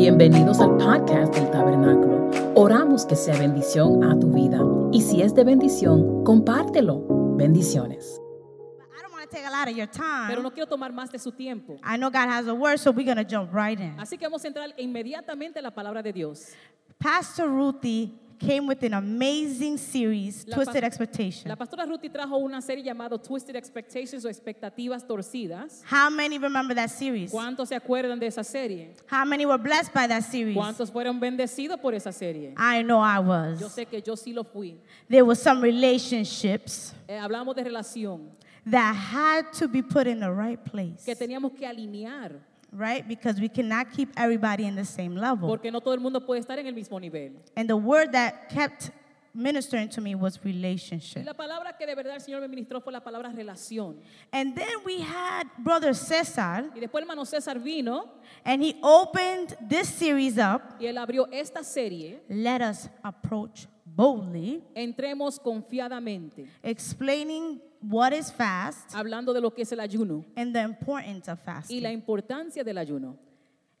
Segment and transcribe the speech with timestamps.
[0.00, 2.30] Bienvenidos al podcast del Tabernáculo.
[2.54, 4.60] Oramos que sea bendición a tu vida
[4.92, 7.02] y si es de bendición, compártelo.
[7.36, 8.20] Bendiciones.
[8.96, 10.28] I don't want to take a lot of your time.
[10.28, 11.80] Pero no quiero tomar más de su tiempo.
[11.82, 13.98] I know God has a word, so we're going to jump right in.
[13.98, 16.52] Así que vamos a entrar inmediatamente a la palabra de Dios.
[16.98, 21.48] Pastor Ruthie came with an amazing series, La Twisted pas- Expectation.
[21.48, 25.82] La pastora Ruthie trajo una serie llamada Twisted Expectations o Expectativas Torcidas.
[25.90, 27.30] How many remember that series?
[27.30, 28.94] ¿Cuántos se acuerdan de esa serie?
[29.10, 30.56] How many were blessed by that series?
[30.56, 32.54] ¿Cuántos fueron bendecidos por esa serie?
[32.56, 33.74] I know I Yo was.
[33.74, 34.80] sé que yo sí lo fui.
[35.08, 38.30] There were some relationships Eh, hablamos de relación
[38.66, 42.32] that had to be put in the right place, que teníamos que alinear
[42.72, 43.06] right?
[43.06, 45.48] Because we cannot keep everybody in the same level.
[45.48, 47.32] porque no todo el mundo puede estar en el mismo nivel.
[47.56, 48.90] And the word that kept
[49.34, 51.24] ministering to me was Y relationship.
[51.24, 53.96] la palabra que de verdad el Señor me ministró fue la palabra relación.
[54.32, 58.08] And then we had Brother Cesar, Y después el hermano César vino
[58.44, 60.62] and he opened this series up.
[60.80, 62.20] y él abrió esta serie.
[62.28, 69.72] Let us approach boldly, Entremos confiadamente, explaining what is fast hablando de lo que es
[69.72, 71.86] el ayuno and the importance of y la fasting.
[71.92, 73.16] importancia del ayuno.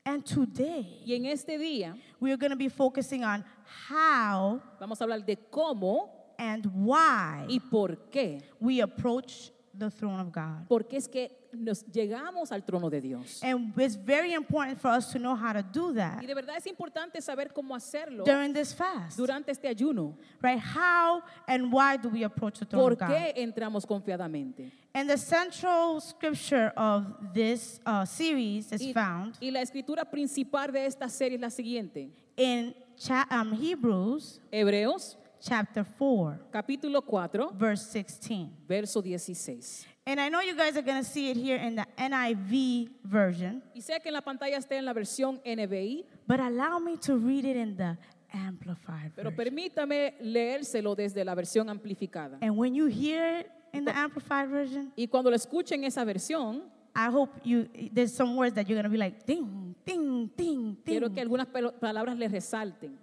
[0.04, 3.44] And today, Y en este día we are going to be focusing on
[3.88, 8.40] how vamos a hablar de cómo and why y por qué.
[8.60, 10.66] we approach the throne of God.
[10.68, 13.40] Porque es que nos llegamos al trono de Dios.
[13.42, 16.56] And it's very important for us to know how to do that Y de verdad
[16.56, 19.16] es importante saber cómo hacerlo during this fast.
[19.16, 20.16] durante este ayuno.
[20.42, 20.60] Right?
[20.60, 23.08] How and why do we approach the throne ¿Por of God?
[23.08, 24.70] qué entramos confiadamente?
[24.94, 30.72] And the central scripture of this uh, series is Y, found y la escritura principal
[30.72, 32.10] de esta serie es la siguiente.
[32.36, 38.50] in cha- um, Hebrews Hebreos chapter 4, capítulo 4, verse 16.
[38.66, 39.86] verso 16.
[40.08, 43.62] And I know you guys are going to see it here in the NIV version,
[43.74, 47.18] Y sé que en la pantalla está en la versión NBI, but allow me to
[47.18, 47.94] read it in the
[48.32, 49.36] Amplified pero version.
[49.36, 52.38] permítame leérselo desde la versión amplificada.
[52.40, 56.62] And when you hear it in the Amplified version, Y cuando lo escuchen esa versión,
[56.96, 60.78] I hope you there's some words that you're going to be like ding, ding, ding,
[60.86, 62.96] quiero que algunas palabras les resalten.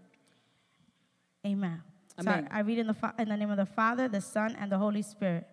[1.45, 1.83] Amen.
[2.17, 2.47] Amen.
[2.49, 5.03] I read in the, in the name of the Father, the Son, and the Holy
[5.03, 5.45] Spirit.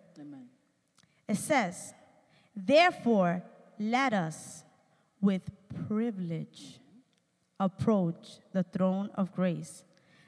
[1.27, 1.93] It says,
[2.55, 3.43] Therefore,
[3.79, 4.63] let us
[5.21, 5.49] with
[5.87, 6.79] privilege
[7.59, 9.83] approach the throne of grace.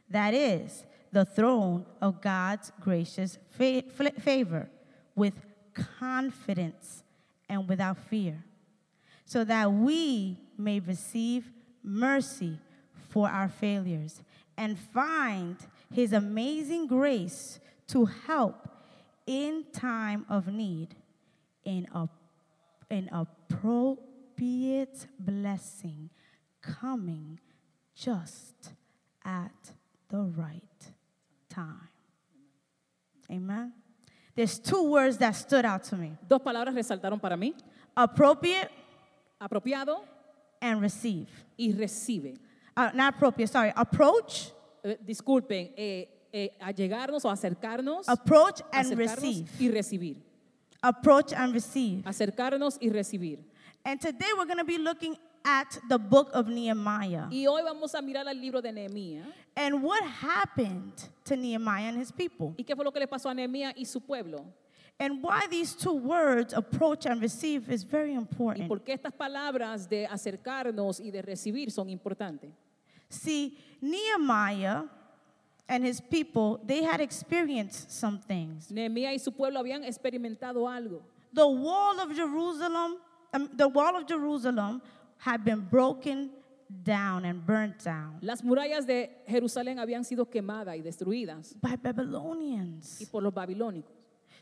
[0.09, 3.83] That is, the throne of God's gracious fa-
[4.19, 4.69] favor
[5.15, 5.33] with
[5.73, 7.03] confidence
[7.49, 8.43] and without fear,
[9.25, 11.51] so that we may receive
[11.83, 12.57] mercy
[13.09, 14.21] for our failures
[14.57, 15.57] and find
[15.93, 18.67] his amazing grace to help
[19.25, 20.95] in time of need
[21.63, 22.07] in a
[22.91, 26.09] an appropriate blessing
[26.61, 27.39] coming
[27.95, 28.73] just
[29.23, 29.71] at
[30.09, 30.61] the right
[31.49, 31.89] time.
[33.31, 33.73] Amen.
[34.35, 37.53] There's two words that stood out to me Dos palabras resaltaron para mí.
[37.95, 38.69] appropriate
[39.41, 40.01] Apropiado
[40.61, 41.27] and receive.
[41.57, 42.37] y recibe.
[42.77, 43.71] Uh, not appropriate, sorry.
[43.75, 44.51] Approach,
[44.83, 49.49] Eh, disculpen, eh, eh, allegarnos o acercarnos, approach and acercarnos receive.
[49.57, 50.17] y recibir.
[50.83, 52.03] Approach and receive.
[52.03, 53.39] Acercarnos y recibir.
[53.85, 55.15] And today we're going to be looking
[55.45, 57.27] at the book of Nehemiah.
[57.31, 59.23] Y hoy vamos a mirar al libro de Nehemías.
[59.55, 62.53] And what happened to Nehemiah and his people?
[62.57, 64.43] ¿Y qué fue lo que le pasó a Nehemías y su pueblo?
[64.99, 68.67] And why these two words, approach and receive, is very ¿Y important.
[68.67, 72.51] por qué estas palabras de acercarnos y de recibir son importantes?
[73.09, 74.83] See, Nehemiah
[75.67, 78.69] and his people, they had experienced some things.
[78.71, 81.01] Nehemías y su pueblo habían experimentado algo.
[81.33, 82.97] The wall of Jerusalem,
[83.33, 84.81] um, the wall of Jerusalem
[85.17, 86.29] had been broken
[86.83, 91.75] down and burnt down Las murallas de Jerusalén habían sido quemadas y destruidas by y
[91.77, 93.07] Babylonians.
[93.11, 93.91] por los babilónicos.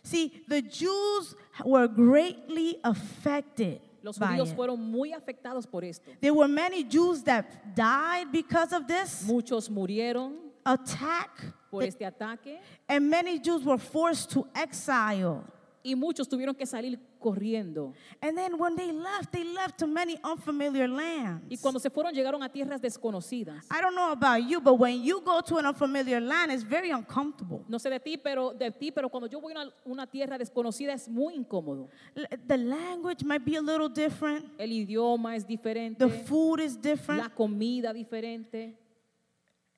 [0.03, 6.11] See, the Jews were greatly affected Los judíos fueron muy afectados por esto.
[6.19, 12.59] There were many Jews that died because of this Muchos murieron attack, por este ataque
[12.87, 15.43] and many Jews were forced to exile.
[15.85, 17.91] y muchos tuvieron que salir corriendo.
[18.21, 21.43] And then when they left, they left to many unfamiliar lands.
[21.49, 23.65] Y cuando se fueron llegaron a tierras desconocidas.
[23.69, 26.91] I don't know about you, but when you go to an unfamiliar land, it's very
[26.91, 27.65] uncomfortable.
[27.67, 30.37] No sé de ti, pero de ti, pero cuando yo voy a una, una tierra
[30.37, 31.89] desconocida es muy incómodo.
[32.15, 34.45] L- The language might be a little different.
[34.57, 37.21] El idioma es diferente, The food is different.
[37.23, 38.77] la comida diferente,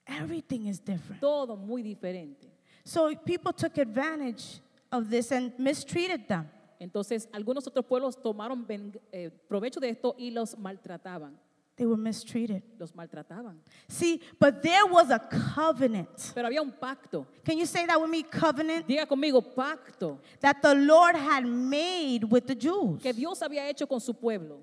[0.07, 1.19] Everything is different.
[1.21, 2.47] todo muy diferente.
[2.83, 4.59] So people took advantage
[4.91, 6.47] of this and mistreated them.
[6.79, 8.65] Entonces, algunos otros pueblos tomaron
[9.11, 11.35] eh, provecho de esto y los maltrataban.
[11.77, 12.61] They were mistreated.
[12.79, 13.59] los maltrataban.
[13.89, 16.31] See, but there was a covenant.
[16.33, 17.25] Pero había un pacto.
[17.43, 18.23] Can you say that with me?
[18.23, 23.01] Covenant Diga conmigo, pacto that the Lord had made with the Jews.
[23.01, 24.59] que Dios había hecho con su pueblo.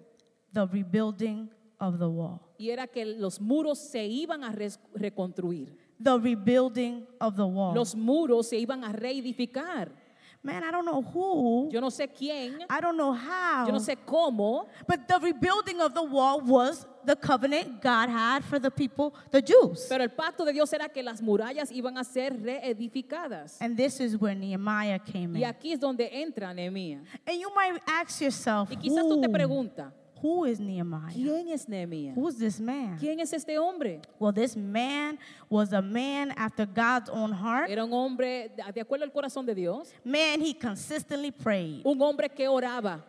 [0.52, 1.50] The rebuilding
[1.82, 2.40] of the wall.
[2.58, 4.52] Y era que los muros se iban a
[4.94, 5.76] reconstruir.
[6.02, 7.74] The rebuilding of the wall.
[7.74, 10.00] Los muros se iban a reedificar.
[10.44, 11.68] Man, I don't know who.
[11.70, 13.64] Yo no sé quién, I don't know how.
[13.64, 18.42] yo no sé cómo, But the rebuilding of the wall was the covenant God had
[18.42, 19.86] for the people, the Jews.
[19.88, 23.60] pero el pacto de Dios era que las murallas iban a ser reedificadas.
[23.60, 25.44] And this is where Nehemiah came Y in.
[25.48, 27.02] aquí es donde entra Nehemías.
[27.24, 31.12] And you might ask yourself, Y quizás tú te preguntas, who is Nehemiah?
[31.12, 32.16] ¿quién es Nehemías?
[32.16, 32.96] Who's this man?
[32.98, 34.00] ¿Quién es este hombre?
[34.18, 35.18] Well, this man
[35.50, 37.68] was a man after God's own heart.
[37.70, 41.82] Era un hombre de acuerdo al corazón de Dios, Man, he consistently prayed.
[41.84, 43.02] un hombre que oraba,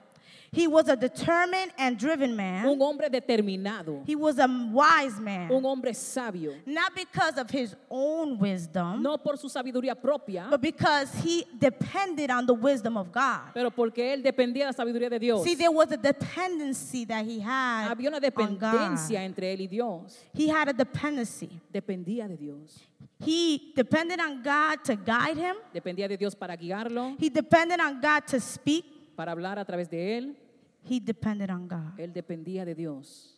[0.56, 2.68] He was a determined and driven man.
[2.68, 5.52] un hombre determinado, He was a wise man.
[5.52, 10.62] un hombre sabio, Not because of his own wisdom, no por su sabiduría propia, but
[10.62, 13.52] because he depended on the wisdom of God.
[13.54, 15.44] pero porque él dependía de la sabiduría de Dios.
[15.44, 19.26] See, there was a dependency that he had Había una on dependencia God.
[19.26, 20.20] entre él y Dios.
[20.36, 21.50] He had a dependency.
[21.74, 22.80] Dependía de Dios.
[23.26, 25.56] He depended on God to guide him.
[25.74, 28.86] Dependía de Dios para guiarlo, He depended on God to speak.
[29.16, 30.36] para hablar a través de él.
[30.84, 31.98] He depended on God.
[31.98, 33.38] Él dependía de Dios.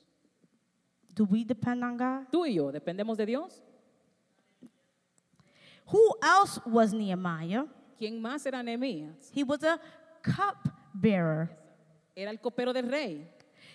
[1.14, 2.28] Do we depend on God?
[2.32, 3.62] Tú y yo, ¿dependemos de Dios?
[5.88, 7.66] Who else was Nehemiah?
[7.98, 9.32] ¿Quién más era Nehemías?
[9.32, 9.80] He was a
[10.22, 11.50] cup bearer.
[12.16, 13.28] Era el copero del rey.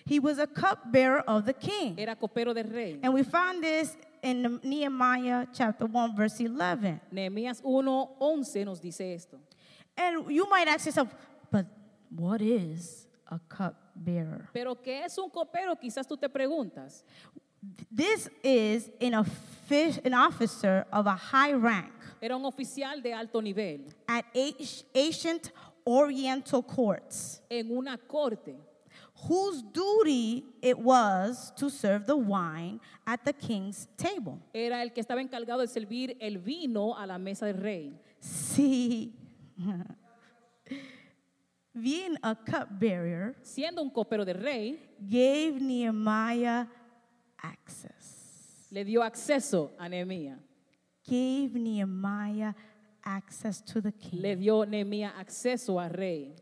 [0.05, 1.95] He was a cup bearer of the king.
[1.97, 2.99] Era copero del rey.
[3.01, 6.99] And we find this in Nehemiah chapter 1, verse 11.
[7.13, 9.39] Nehemías 1:11 nos dice esto.
[9.95, 11.13] And you might ask yourself,
[11.49, 11.65] but
[12.09, 13.00] what is
[13.31, 14.47] a cup bearer?
[14.53, 15.75] Pero ¿qué es un copero?
[15.79, 17.03] Quizás tú te preguntas.
[17.95, 23.41] This is an, offic- an officer of a high rank Era un oficial de alto
[23.41, 25.51] nivel at ancient- ancient
[25.83, 28.55] Oriental courts, en una corte
[29.27, 34.39] whose duty it was to serve the wine at the king's table.
[34.53, 37.93] era el que estaba encargado de servir el vino a la mesa del rey.
[38.19, 39.13] See,
[41.73, 46.65] being a cup bearer Siendo un copero del rey, gave Nehemiah
[47.41, 48.67] access.
[48.71, 50.37] le dio acceso a Nehemías.
[51.07, 52.53] Gave Nehemiah
[53.03, 54.21] access to the king.
[54.21, 56.35] Le dio Nehemías acceso al rey.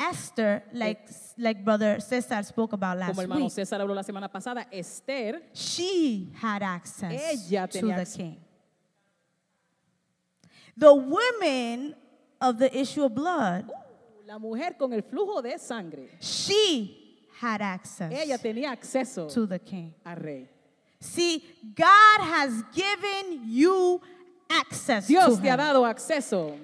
[0.00, 1.08] Esther, like,
[1.38, 5.42] like Brother Cesar spoke about last Como hermano week, César habló la semana pasada, Esther
[5.52, 7.12] she had access
[7.50, 8.16] Ella to tenía the acceso.
[8.16, 8.36] king.
[10.76, 11.96] The women
[12.40, 13.68] of the issue of blood,
[14.28, 19.58] La mujer con el flujo de sangre, she had access ella tenía acceso to the
[19.58, 19.94] king.
[20.04, 20.46] al rey.
[21.00, 21.42] See,
[21.74, 24.02] God has given you
[24.50, 25.60] access Dios to te ha him.
[25.60, 26.58] dado acceso.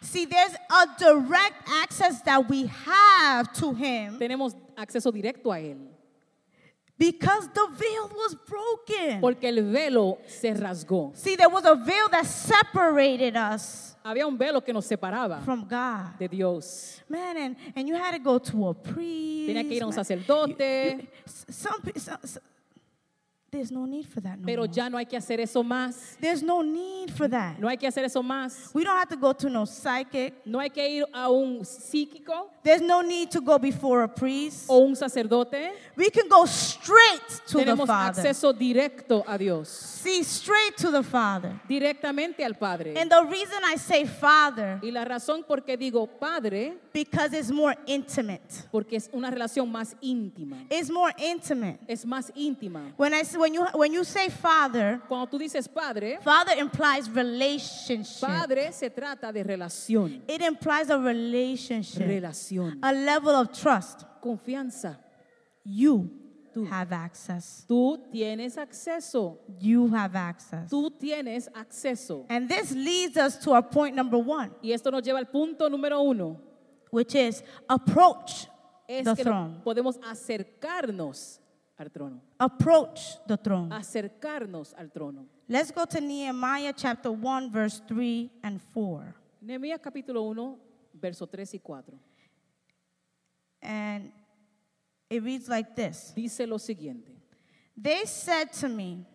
[0.00, 5.76] See, there's a direct access that we have to him Tenemos acceso directo a él.
[7.10, 9.20] Because the veil was broken.
[9.20, 11.12] Porque el velo se rasgó.
[11.14, 15.62] See, there was a veil that separated us Había un velo que nos separaba from
[15.68, 16.18] God.
[16.18, 17.00] de Dios.
[17.08, 19.48] Man, and, and you had to go to a priest.
[19.48, 20.96] Tenía que ir a un sacerdote.
[20.96, 21.08] You- you-
[21.52, 22.40] some, some, s-
[23.52, 24.72] there's no need for that no Pero more.
[24.72, 26.16] ya no hay que hacer eso más.
[26.18, 27.58] There's no need for that.
[27.60, 28.70] No hay que hacer eso más.
[28.74, 30.32] We don't have to go to no psychic.
[30.46, 34.64] No hay que ir a un psíquico There's no need to go before a priest.
[34.68, 35.70] o un sacerdote.
[35.96, 38.22] We can go straight to the Tenemos Father.
[38.22, 39.68] acceso directo a Dios.
[39.68, 41.60] See, straight to the Father.
[41.68, 42.94] Directamente al Padre.
[42.96, 47.50] And the reason I say Father, Y la razón por qué digo Padre, because it's
[47.50, 48.40] more intimate.
[48.72, 50.64] porque es una relación más íntima.
[50.70, 51.78] It's more intimate.
[51.86, 52.94] Es más íntima.
[52.96, 57.08] When I s- when you when you say Father, Cuando tú dices Padre, Father implies
[57.08, 58.20] relationship.
[58.26, 60.22] Padre se trata de relación.
[60.28, 62.78] It implies a relationship, Relación.
[62.82, 64.04] a level of trust.
[64.22, 64.98] Confianza.
[65.64, 66.10] You
[66.54, 66.66] Tú.
[66.70, 67.64] have access.
[67.68, 69.38] Tú tienes acceso.
[69.58, 70.68] You have access.
[70.70, 72.26] Tú tienes acceso.
[72.28, 75.68] And this leads us to our point number one, Y esto nos lleva al punto
[75.68, 76.40] número uno.
[76.90, 78.46] which is approach
[78.86, 79.62] Es the que throne.
[79.64, 81.38] podemos acercarnos
[81.78, 82.20] al trono.
[82.38, 83.70] Approach the throne.
[83.70, 85.26] Acercarnos al trono.
[85.48, 89.14] Let's go to Nehemiah chapter 1, verse 3 and 4.
[89.44, 90.56] Nehemías capítulo 1,
[91.00, 91.84] verso 3 y 4.
[93.62, 94.12] And
[95.08, 97.12] it reads like this Dice lo siguiente.
[97.76, 99.06] They said to me,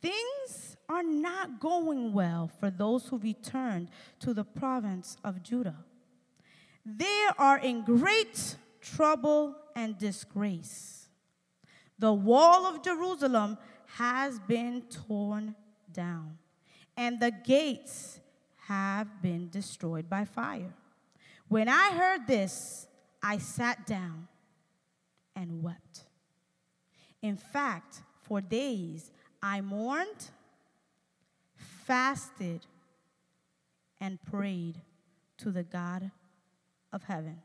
[0.00, 3.88] Things are not going well for those who returned
[4.20, 5.84] to the province of Judah.
[6.84, 10.99] They are in great trouble and disgrace.
[12.00, 13.58] The wall of Jerusalem
[13.98, 15.54] has been torn
[15.92, 16.38] down,
[16.96, 18.20] and the gates
[18.68, 20.72] have been destroyed by fire.
[21.48, 22.86] When I heard this,
[23.22, 24.28] I sat down
[25.36, 26.04] and wept.
[27.20, 29.10] In fact, for days
[29.42, 30.30] I mourned,
[31.56, 32.64] fasted,
[34.00, 34.80] and prayed
[35.36, 36.10] to the God
[36.94, 37.42] of heaven.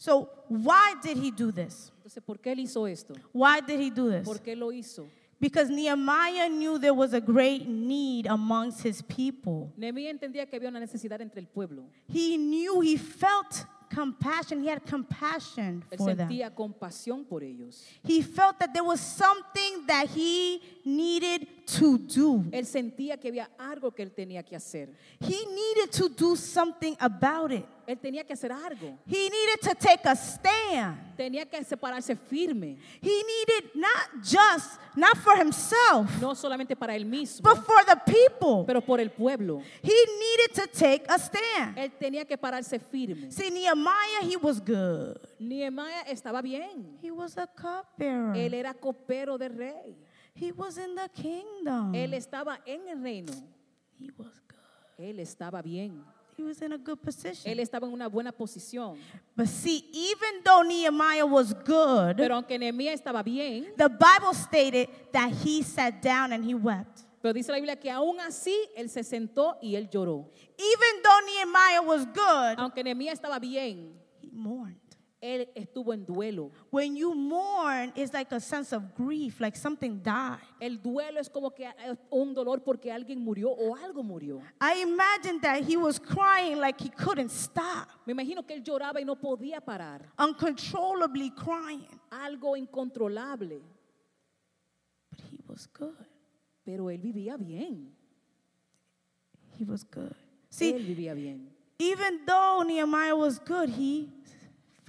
[0.00, 1.92] So, why did he do this?
[1.98, 3.12] Entonces, ¿por qué él hizo esto?
[3.34, 4.26] Why did he do this?
[4.26, 5.06] ¿Por qué lo hizo?
[5.38, 9.70] Because Nehemiah knew there was a great need amongst his people.
[9.78, 11.84] Entendía que había una necesidad entre el pueblo.
[12.08, 14.62] He knew, he felt compassion.
[14.62, 16.28] He had compassion Él for them.
[16.28, 17.84] sentía compasión por ellos.
[18.02, 22.44] He felt that there was something that he needed to do.
[22.52, 24.88] Él sentía que había algo que él tenía que hacer.
[25.20, 27.66] He needed to do something about it.
[27.90, 28.98] Él tenía que hacer algo.
[29.06, 31.16] He needed to take a stand.
[31.16, 32.78] Tenía que separarse firme.
[33.02, 37.96] He needed not just, not for himself, No solamente para él mismo, but for the
[38.06, 38.64] people.
[38.66, 39.60] pero por el pueblo.
[39.82, 41.76] He needed to take a stand.
[41.76, 43.30] Él tenía que pararse firme.
[43.30, 45.18] See, Nehemiah, he was good.
[45.38, 46.96] Nehemías estaba bien.
[47.02, 48.36] He was a cupbearer.
[48.36, 49.96] Él era copero del rey.
[50.34, 51.92] He was in the kingdom.
[51.94, 53.32] Él estaba en el reino.
[53.98, 55.04] He was good.
[55.04, 56.02] Él estaba bien.
[56.40, 57.52] He was in a good position.
[57.52, 58.96] Él estaba en una buena posición.
[59.36, 64.88] But see, even though Nehemiah was good, Pero aunque Nehemías estaba bien, the Bible stated
[65.12, 67.04] that he sat down and he wept.
[67.20, 70.30] pero dice la Biblia que aún así él se sentó y él lloró.
[70.56, 73.92] Even though Nehemiah was good, Aunque Nehemías estaba bien,
[74.22, 74.79] he mourned.
[75.22, 76.50] Él estuvo en duelo.
[76.70, 80.38] When you mourn, it's like a sense of grief, like something died.
[80.60, 84.40] El duelo es como que es un dolor porque alguien murió o algo murió.
[84.60, 89.00] I imagine that he was crying like he couldn't stop, Me imagino que él lloraba
[89.00, 90.10] y no podía parar.
[90.18, 91.86] uncontrollably crying.
[92.10, 93.60] Algo incontrolable.
[95.10, 96.06] But he was good.
[96.64, 97.92] Pero él vivía bien.
[99.58, 100.12] He was good.
[100.12, 100.16] él
[100.48, 101.50] See, vivía bien.
[101.78, 104.08] even though Nehemiah was good, he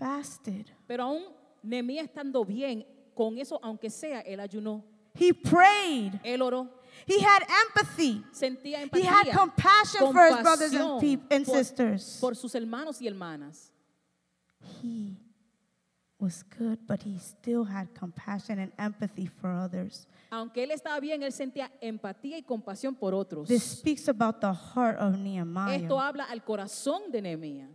[0.01, 0.65] fasted.
[0.87, 1.23] Pero aún
[1.61, 4.83] Nehemías estando bien, con eso, aunque sea, él ayunó.
[5.13, 6.13] He prayed.
[6.23, 6.69] Él oró.
[7.05, 8.23] He had empathy.
[8.31, 9.11] Sentía He empatía.
[9.11, 12.17] had compassion for his brothers and, compasión and por- sisters.
[12.19, 13.71] por sus hermanos y hermanas.
[14.81, 15.17] He
[16.19, 20.07] was good, but he still had compassion and empathy for others.
[20.31, 23.47] Aunque él estaba bien, él sentía empatía y compasión por otros.
[23.47, 25.75] This speaks about the heart of Nehemiah.
[25.75, 27.69] Esto habla al corazón de Nehemías.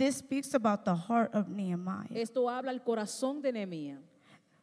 [0.00, 2.08] This speaks about the heart of Nehemiah.
[2.14, 3.98] Esto habla al corazón de Nehemías.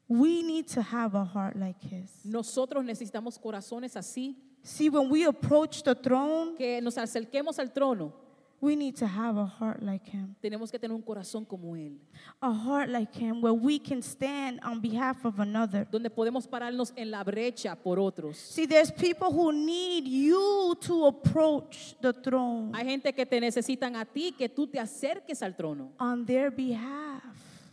[0.08, 2.10] We need to have a heart like his.
[2.26, 8.14] Nosotros necesitamos corazones así, See, when we approach the throne, que nos acerquemos al trono.
[8.60, 10.36] We need to have a heart like him.
[10.42, 11.98] Tenemos que tener un corazón como él,
[12.42, 15.86] A heart like him where we can stand on behalf of another.
[15.92, 18.38] donde podemos pararnos en la brecha por otros.
[18.38, 23.96] See, there's people who need you to approach the throne Hay gente que te necesitan
[23.96, 25.92] a ti, que tú te acerques al trono.
[26.00, 27.24] on their behalf.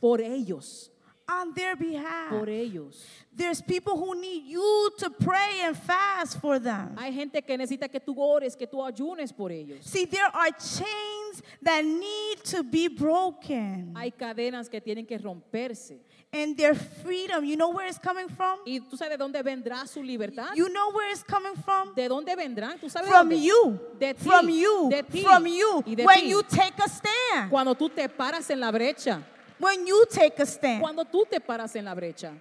[0.01, 0.91] Por ellos,
[1.27, 2.31] On their behalf.
[2.31, 3.03] por ellos.
[3.35, 6.95] There's people who need you to pray and fast for them.
[6.99, 9.79] Hay gente que necesita que tú ores, que tú ayunes por ellos.
[9.85, 13.93] See, there are chains that need to be broken.
[13.97, 15.99] Hay cadenas que tienen que romperse.
[16.33, 18.59] And their freedom, you know where it's coming from?
[18.67, 20.55] ¿Y tú sabes de dónde vendrá su libertad?
[20.55, 21.95] You know where it's coming from?
[21.95, 22.79] ¿De dónde vendrán?
[22.79, 23.41] ¿Tú sabes From dónde?
[23.41, 23.79] you.
[23.99, 24.25] De ti.
[24.29, 24.89] From you.
[24.91, 25.23] De ti.
[25.23, 25.83] From you.
[25.87, 26.29] Y de When ti.
[26.31, 27.51] you take a stand.
[27.51, 29.23] Cuando tú te paras en la brecha.
[29.65, 30.83] When you take a stand.
[30.83, 32.33] Cuando tú te paras en la brecha.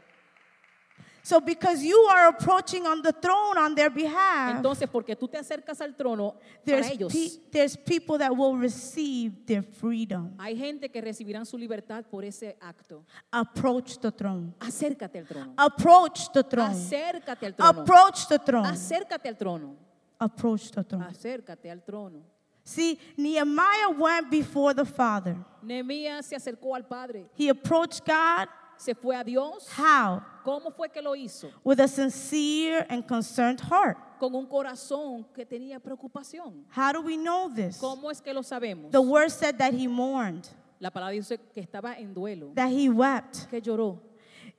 [1.26, 5.38] So because you are approaching on the throne on their behalf, Entonces, porque tú te
[5.38, 10.36] acercas al trono, there's, para ellos, pe- there's people that will receive their freedom.
[10.38, 13.06] hay gente que recibirán su libertad por ese acto.
[13.32, 14.54] Approach the throne.
[14.60, 15.54] Acércate al trono.
[15.58, 16.72] Approach the throne.
[16.74, 17.70] Acércate al trono.
[17.70, 18.68] Approach the throne.
[18.68, 19.76] Acércate al trono.
[20.20, 21.06] Approach the throne.
[21.06, 22.33] Acércate al trono.
[22.64, 25.36] See, Nehemiah went before the Father.
[25.64, 27.26] Nehemías se acercó al Padre.
[27.36, 28.48] He approached God.
[28.78, 29.70] Se fue a Dios.
[29.78, 30.22] How?
[30.44, 31.52] ¿Cómo fue que lo hizo?
[31.64, 33.98] With a sincere and concerned heart.
[34.20, 36.64] Con un corazón que tenía preocupación.
[36.76, 37.78] How do we know this?
[37.80, 38.92] ¿Cómo es que lo sabemos?
[38.92, 42.90] The word said that he mourned, La palabra dice que estaba en duelo, that he
[42.90, 43.48] wept.
[43.50, 44.00] que lloró.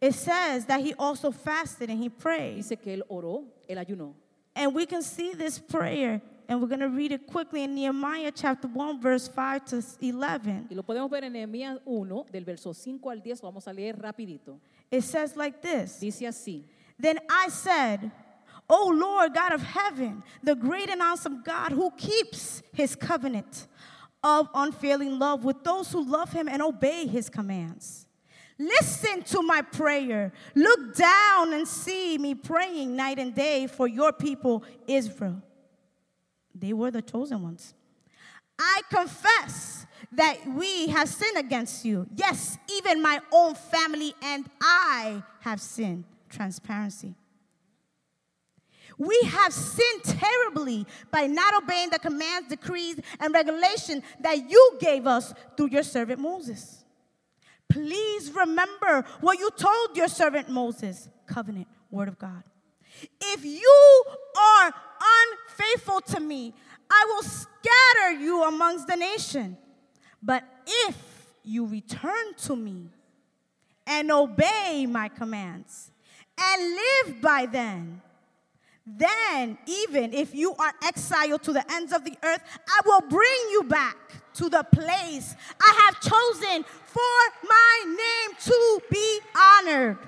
[0.00, 2.56] It says that he also fasted and he prayed.
[2.56, 4.14] Dice que él oró, él ayunó.
[4.54, 8.32] And we can see this prayer, and we're going to read it quickly in Nehemiah
[8.34, 10.66] chapter 1, verse 5 to 11.
[10.70, 13.72] Y lo podemos ver en Nehemías 1, del verso 5 al 10, lo vamos a
[13.72, 14.58] leer rapidito.
[14.90, 16.64] It says like this Dice así,
[16.98, 18.10] Then I said,
[18.68, 23.66] O Lord God of heaven, the great and awesome God who keeps his covenant
[24.22, 28.06] of unfailing love with those who love him and obey his commands.
[28.58, 30.32] Listen to my prayer.
[30.54, 35.42] Look down and see me praying night and day for your people, Israel.
[36.54, 37.75] They were the chosen ones.
[38.58, 42.06] I confess that we have sinned against you.
[42.14, 46.04] Yes, even my own family and I have sinned.
[46.28, 47.14] Transparency.
[48.99, 55.06] We have sinned terribly by not obeying the commands, decrees, and regulations that you gave
[55.06, 56.84] us through your servant Moses.
[57.68, 61.08] Please remember what you told your servant Moses.
[61.26, 62.42] Covenant, word of God.
[63.20, 64.04] If you
[64.37, 64.73] are
[65.04, 66.54] unfaithful to me,
[66.90, 69.56] I will scatter you amongst the nation.
[70.23, 70.96] But if
[71.42, 72.88] you return to me
[73.87, 75.90] and obey my commands
[76.38, 78.02] and live by them,
[78.87, 83.49] then, even if you are exiled to the ends of the earth, I will bring
[83.50, 83.96] you back
[84.34, 89.99] to the place I have chosen for my name to be honored.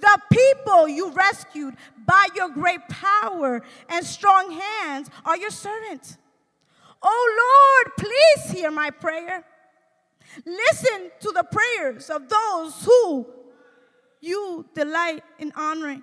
[0.00, 1.76] The people you rescued
[2.06, 6.16] by your great power and strong hands are your servants.
[7.02, 9.44] Oh Lord, please hear my prayer.
[10.44, 13.26] Listen to the prayers of those who
[14.20, 16.02] you delight in honoring.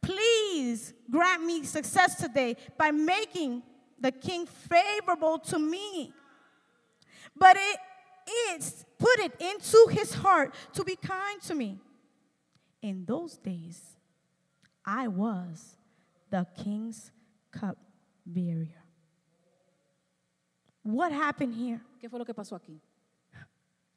[0.00, 3.62] Please grant me success today by making
[4.00, 6.12] the king favorable to me.
[7.36, 7.78] But it
[8.50, 11.78] is put it into his heart to be kind to me.
[12.80, 13.96] In those days,
[14.84, 15.76] I was
[16.30, 17.10] the king's
[17.50, 18.68] cupbearer.
[20.82, 21.80] What happened here?
[22.00, 22.80] ¿Qué fue lo que pasó aquí?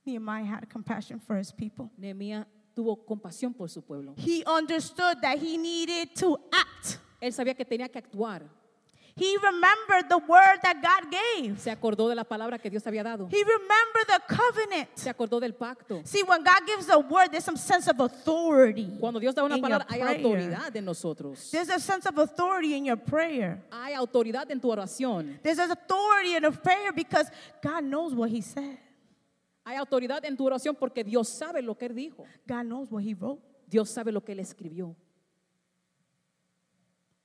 [0.06, 1.92] Nehemiah had compassion for his people.
[1.98, 2.46] Nehemías
[2.76, 4.14] tuvo compasión por su pueblo.
[4.18, 7.00] He understood that he needed to act.
[7.22, 8.50] Él sabía que tenía que actuar.
[9.22, 11.60] He remembered the word that God gave.
[11.60, 13.28] Se acordó de la palabra que Dios había dado.
[13.30, 14.90] He remembered the covenant.
[14.96, 16.02] Se acordó del pacto.
[16.04, 18.90] See, when God gives a word, there's some sense of authority.
[19.00, 20.26] Cuando Dios da una in your palabra, hay prayer.
[20.26, 21.52] autoridad en nosotros.
[21.52, 23.64] There's a sense of authority in your prayer.
[23.72, 25.40] Hay autoridad en tu oración.
[25.44, 27.30] There's an authority in a prayer because
[27.62, 28.80] God knows what He said.
[29.64, 32.26] Hay autoridad en tu oración porque Dios sabe lo que Él dijo.
[32.48, 33.40] God knows what He wrote.
[33.68, 34.96] Dios sabe lo que Él escribió.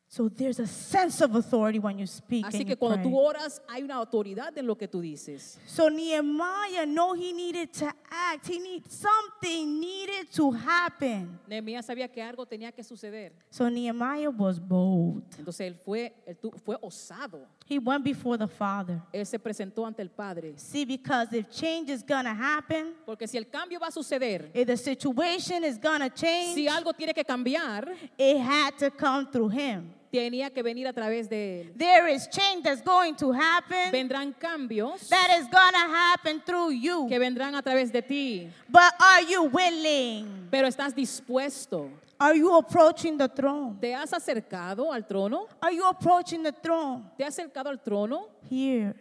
[0.08, 2.46] So there's a sense of authority when you speak.
[2.46, 3.10] Así and que you cuando pray.
[3.10, 5.58] tú oras, hay una autoridad en lo que tú dices.
[5.66, 8.46] So Nehemiah know he needed to act.
[8.46, 11.38] He need something needed to happen.
[11.48, 13.32] Nehemías sabía que algo tenía que suceder.
[13.50, 15.24] So Nehemiah was bold.
[15.38, 17.46] Entonces él fue, él tu- fue osado.
[17.68, 19.02] He went before the Father.
[19.12, 20.54] Él se presentó ante el Padre.
[20.56, 24.68] See, because if change is gonna happen, Porque si el cambio va a suceder, if
[24.68, 29.48] the situation is gonna change, si algo tiene que cambiar, it had to come through
[29.48, 29.92] him.
[30.18, 31.72] Tenía que venir a través de Él.
[31.76, 37.06] There is change that's going to happen Vendrán cambios that is gonna happen through you.
[37.08, 38.48] que vendrán a través de ti.
[38.68, 40.48] But are you willing?
[40.50, 41.90] Pero estás dispuesto.
[42.18, 43.76] Are you approaching the throne?
[43.78, 45.46] ¿Te has acercado al trono?
[45.60, 47.04] Are you approaching the throne?
[47.16, 48.28] ¿Te has acercado al trono?
[48.48, 48.94] Here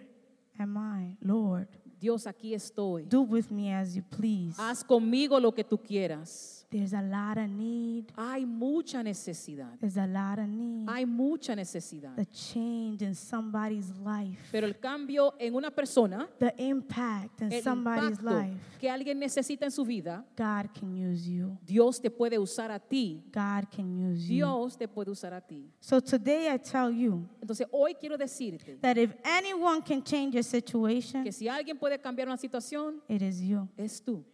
[0.59, 1.67] am I, Lord.
[1.97, 3.07] Dios, aquí estoy.
[3.07, 4.55] Do with me as you please.
[4.59, 6.64] Haz conmigo lo que tú quieras.
[6.75, 8.11] There's a lot of need.
[8.17, 9.79] Hay mucha necesidad.
[9.79, 10.89] There's a lot of need.
[10.89, 12.17] Hay mucha necesidad.
[12.17, 14.49] The change in somebody's life.
[14.51, 18.59] Pero el cambio en una persona, The impact in el somebody's impacto life.
[18.77, 21.57] que alguien necesita en su vida, God can use you.
[21.65, 23.23] Dios te puede usar a ti.
[23.31, 24.35] God can use you.
[24.35, 25.71] Dios te puede usar a ti.
[25.79, 30.43] So today I tell you Entonces hoy quiero decirte that if anyone can change your
[30.43, 33.65] situation, que si alguien puede cambiar una situación, it is you.
[33.77, 34.25] es tú.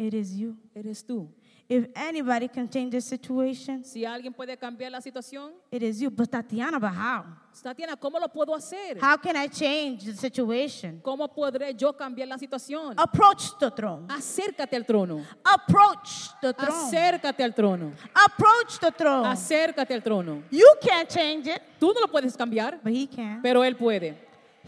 [0.00, 0.56] It is you.
[0.74, 1.28] Eres tú.
[1.72, 6.10] If anybody can change the situation, Si alguien puede cambiar la situación, it is you.
[6.10, 7.24] But Tatiana, but how?
[7.62, 8.98] Tatiana, ¿cómo lo puedo hacer?
[9.00, 11.00] How can I change the situation?
[11.00, 12.94] ¿Cómo podré yo cambiar la situación?
[12.98, 14.08] Approach the throne.
[14.08, 15.24] Acércate al trono.
[15.44, 16.88] Approach the throne.
[16.90, 17.92] Acércate al trono.
[18.14, 19.28] Approach the throne.
[19.28, 20.42] Acércate al trono.
[20.50, 23.40] You can't change it, Tú no lo puedes cambiar, but he can.
[23.42, 24.16] pero Él puede.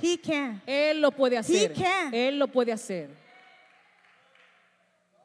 [0.01, 0.62] He can.
[0.69, 1.73] Él lo puede hacer.
[1.75, 2.15] can.
[2.15, 3.22] Él lo puede hacer.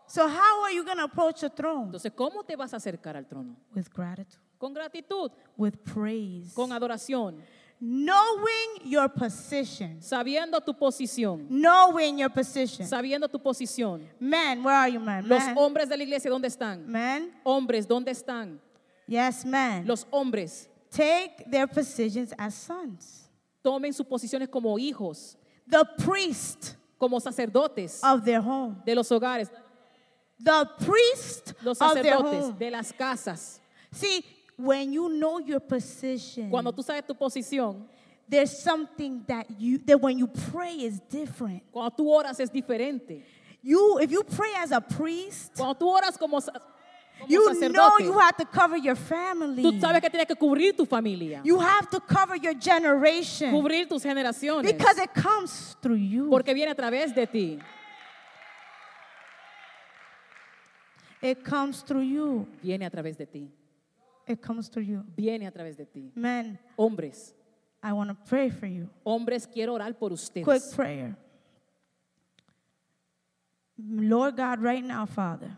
[0.08, 1.86] So how are you going to approach the throne?
[1.92, 3.56] Entonces, ¿cómo te vas a acercar al trono?
[3.76, 7.42] With gratitude, Con gratitud, with praise, con adoración,
[7.80, 10.02] knowing your position.
[10.02, 11.46] sabiendo tu posición.
[11.50, 12.88] Knowing your position.
[12.88, 14.08] Sabiendo tu posición.
[14.20, 15.28] Men, where are you, men?
[15.28, 16.86] Los Men, hombres de la iglesia, ¿dónde están?
[16.88, 17.32] men?
[17.44, 18.60] Hombres, ¿dónde están?
[19.08, 19.86] Yes, men.
[19.86, 23.30] Los hombres Take their positions as sons.
[23.62, 25.38] tomen sus posiciones como hijos,
[25.70, 28.78] The priest como sacerdotes of their home.
[28.86, 29.52] de los hogares,
[30.40, 33.60] The priest los of their sacerdotes de las casas.
[33.92, 34.24] See,
[34.58, 37.86] when you know your position, Cuando tú sabes tu posición,
[38.30, 41.64] there's something that you that when you pray is different.
[41.72, 43.24] cuando tú oras es diferente.
[43.64, 46.40] You, if you pray as a priest, Cuando tú oras como
[47.28, 49.64] you know you have to cover your family.
[49.64, 53.88] tú sabes que tienes que cubrir tu familia, You have to cover your generation cubrir
[53.90, 56.30] tus generaciones, because it comes through you.
[56.30, 57.60] porque viene a través de ti,
[61.22, 62.48] It comes through you.
[62.62, 63.50] viene a través de ti,
[64.28, 65.04] It comes through you.
[65.16, 66.12] viene a través de ti.
[66.16, 67.34] Men, Hombres,
[67.82, 68.90] I want to pray for you.
[69.06, 70.74] hombres, quiero orar por Quick ustedes.
[70.76, 71.16] prayer.
[73.78, 75.52] Lord God, right now, Father,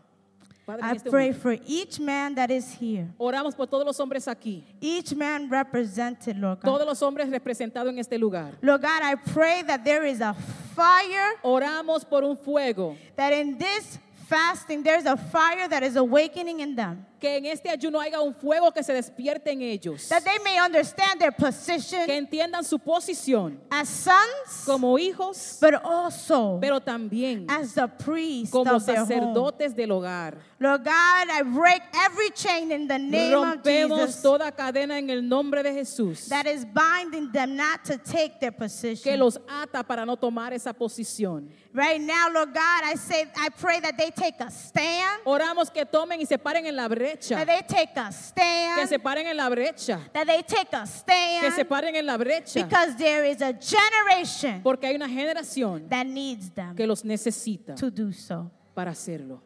[0.66, 3.98] Padre, I este pray momento, for each man that is here, oramos por todos los
[3.98, 6.70] hombres aquí, each man represented, Lord God.
[6.70, 8.52] todos los hombres representados en este lugar.
[8.62, 10.34] Lord God, I pray that there is a
[10.74, 13.98] fire, Oramos por un fuego, that in this
[14.30, 18.34] fasting, there's a fire that is awakening in them, que en este ayuno haya un
[18.34, 22.78] fuego que se despierte en ellos, that they may understand their que position entiendan su
[22.78, 28.98] posición as sons, como hijos, but also pero también as the priest como of their
[29.00, 29.06] home.
[29.08, 30.38] sacerdotes del hogar.
[30.58, 35.08] Lord God, I break every chain in the name of Rompemos Jesus toda cadena en
[35.08, 39.18] el nombre de Jesús that is binding them not to take their que position.
[39.18, 41.48] los ata para no tomar esa posición.
[41.72, 45.84] Right now, Lord God, I say, I pray that they take a stand, Oramos que
[45.84, 49.26] tomen y se paren en la brecha, that they take a que stand, se paren
[49.26, 52.96] en la brecha, that they take a que se stand, paren en la brecha, because
[52.96, 57.90] there is a generation porque hay una generación that needs them que los necesita to
[57.90, 58.50] do so.
[58.74, 59.40] para hacerlo.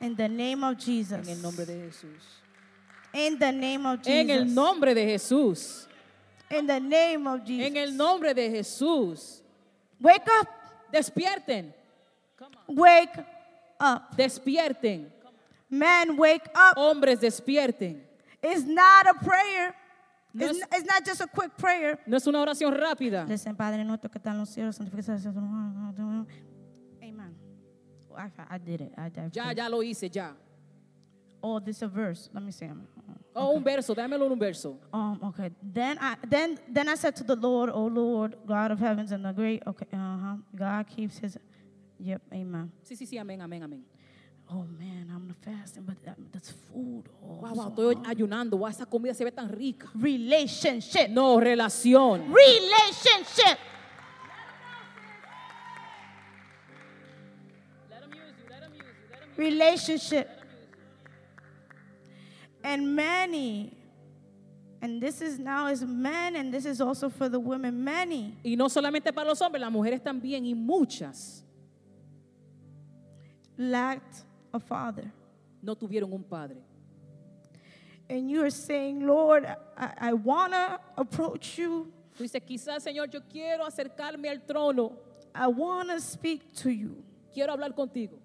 [0.00, 1.26] In the name of Jesus.
[1.26, 2.22] En el nombre de Jesús.
[3.12, 4.54] In the name of En el Jesus.
[4.54, 5.86] nombre de Jesús.
[6.50, 7.96] In the name of En el Jesus.
[7.96, 9.42] nombre de Jesús.
[10.00, 10.48] Wake up.
[10.92, 11.74] Despierten,
[12.68, 13.18] Wake
[13.80, 14.16] up.
[14.16, 15.10] despierten.
[15.70, 16.76] Men, wake up.
[16.76, 18.00] Hombres, despierten.
[18.42, 19.74] It's not a prayer.
[20.32, 21.98] No It's, es- n- it's not just a quick prayer.
[22.06, 23.26] No es una oración rápida.
[23.28, 26.32] Listen, Padre nuestro que está en los cielos, santificado sea tu nombre.
[27.02, 27.34] Amen.
[28.10, 28.92] Oh, I, I did it.
[28.96, 30.34] I, I Ya, ya lo hice, ya.
[31.42, 32.28] Oh, this is a verse.
[32.32, 32.68] Let me see.
[33.34, 34.76] Oh, un verso, dámelo en un verso.
[34.92, 35.50] Um, okay.
[35.62, 39.24] Then I then then I said to the Lord, Oh Lord, God of heavens and
[39.24, 39.86] the great." Okay.
[39.92, 40.36] Uh huh.
[40.56, 41.38] God keeps His.
[42.00, 42.22] Yep.
[42.32, 42.72] Amen.
[42.82, 43.82] Sí, sí, sí, amén, amén, amén.
[44.50, 47.04] Oh man, I'm fasting, but that, that's food.
[47.22, 48.56] Oh, Wow, I'm wow, so estoy ayunando.
[48.58, 49.88] Wow, esa comida se ve tan rica.
[49.94, 51.10] Relationship.
[51.10, 52.32] No, relación.
[52.32, 53.58] Relationship.
[59.38, 60.28] relationship.
[62.62, 63.72] And many,
[64.82, 68.56] and this is now is men, and this is also for the women, many Y
[68.56, 71.44] no solamente para los hombres, las mujeres también, y muchas
[73.56, 75.10] lacked a father.
[75.62, 76.62] no tuvieron un padre.
[78.08, 79.44] And you are saying, Lord,
[79.76, 81.92] I, I want to approach you.
[82.16, 84.92] Tú dices, quizás, Señor, yo quiero acercarme al trono,
[85.34, 88.18] I want to speak to you, quiero hablar contigo,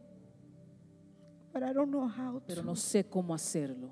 [1.52, 2.66] but I don't know how pero to.
[2.66, 3.92] no sé cómo hacerlo.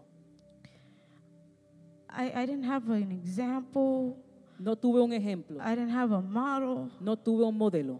[2.09, 4.17] I, I didn't have an example.
[4.59, 6.89] No tuve un ejemplo, I didn't have a model.
[6.99, 7.99] no tuve un modelo.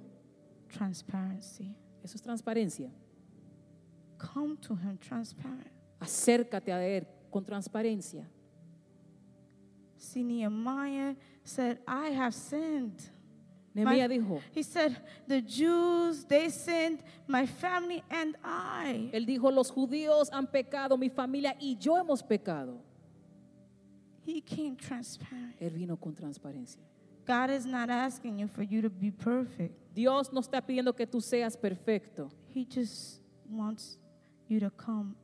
[0.70, 1.76] Transparency.
[2.04, 2.90] Eso es transparencia.
[4.34, 5.72] Come to him transparent.
[6.00, 8.28] Acércate a Él con transparencia.
[9.98, 13.02] See, Nehemiah said, I have sinned.
[13.74, 19.10] Nehemías My- dijo, He said, The Jews, they sinned, my family and I.
[19.14, 22.82] Él dijo, los judíos han pecado, mi familia y yo hemos pecado.
[24.26, 25.56] He came transparent.
[25.60, 26.82] Él vino con transparencia.
[27.26, 29.74] God is not asking you for you to be perfect.
[29.94, 32.30] Dios no está pidiendo que tú seas perfecto.
[32.54, 33.98] He just wants
[34.52, 35.16] you to come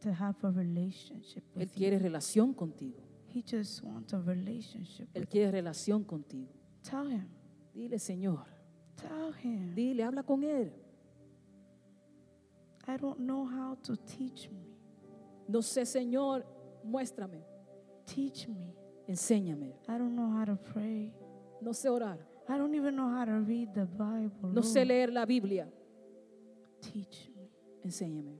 [0.00, 1.78] to have a relationship Él with you.
[1.78, 3.00] quiere relación contigo.
[3.28, 5.40] He just wants a relationship Él with you.
[5.40, 6.52] quiere relación contigo.
[6.82, 7.28] Tell him.
[7.74, 8.44] Dile, Señor.
[8.96, 9.74] Tell him.
[9.74, 10.70] Dile, habla con Él.
[12.86, 14.68] I don't know how to teach me.
[15.48, 16.44] No sé, Señor,
[16.84, 17.42] muéstrame,
[18.06, 18.74] Teach me.
[19.08, 19.74] enséñame.
[19.88, 21.12] I don't know how to pray.
[21.62, 22.18] No sé orar.
[22.48, 24.52] I don't even know how to read the Bible.
[24.52, 25.66] No sé Lord, leer la Biblia.
[26.82, 27.48] Teach me.
[27.82, 28.38] Enséñame.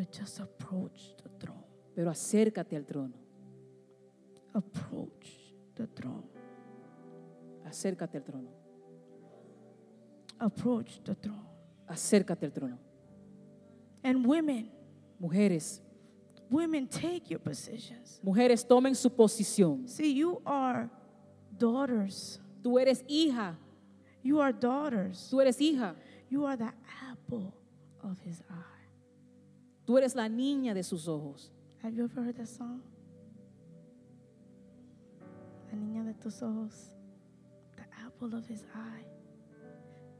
[0.00, 1.62] But just approach the throne.
[1.94, 3.12] Pero acércate al trono.
[4.54, 6.24] Approach the throne.
[7.66, 8.48] Acércate al trono.
[10.38, 11.46] Approach the throne.
[11.86, 12.78] Acércate al trono.
[14.02, 14.70] And women,
[15.20, 15.82] Mujeres,
[16.50, 18.20] women take your positions.
[18.24, 19.86] mujeres, tomen su posición.
[19.86, 20.88] See, you are
[21.58, 22.40] daughters.
[22.62, 23.54] Tú eres hija.
[24.22, 25.28] You are daughters.
[25.30, 25.94] Tú eres hija.
[26.30, 26.72] You are the
[27.10, 27.52] apple
[28.02, 28.79] of his eye.
[29.90, 31.50] Tú eres la niña de sus ojos.
[31.82, 32.80] Have you ever heard that song?
[35.72, 36.92] La niña de tus ojos.
[37.74, 39.04] The apple of his eye.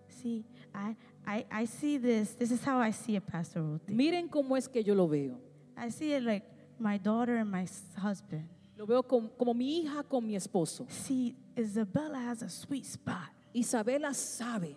[0.08, 2.34] See, I, I, I see this.
[2.34, 3.94] This is how I see it, Pastor Ruthie.
[3.94, 5.38] Miren cómo es que yo lo veo.
[5.76, 6.42] I see it like
[6.80, 7.64] my daughter and my
[7.96, 8.48] husband.
[8.76, 10.90] Lo veo com- como mi hija con mi esposo.
[10.90, 13.30] See, Isabella has a sweet spot.
[13.54, 14.76] Isabela sabe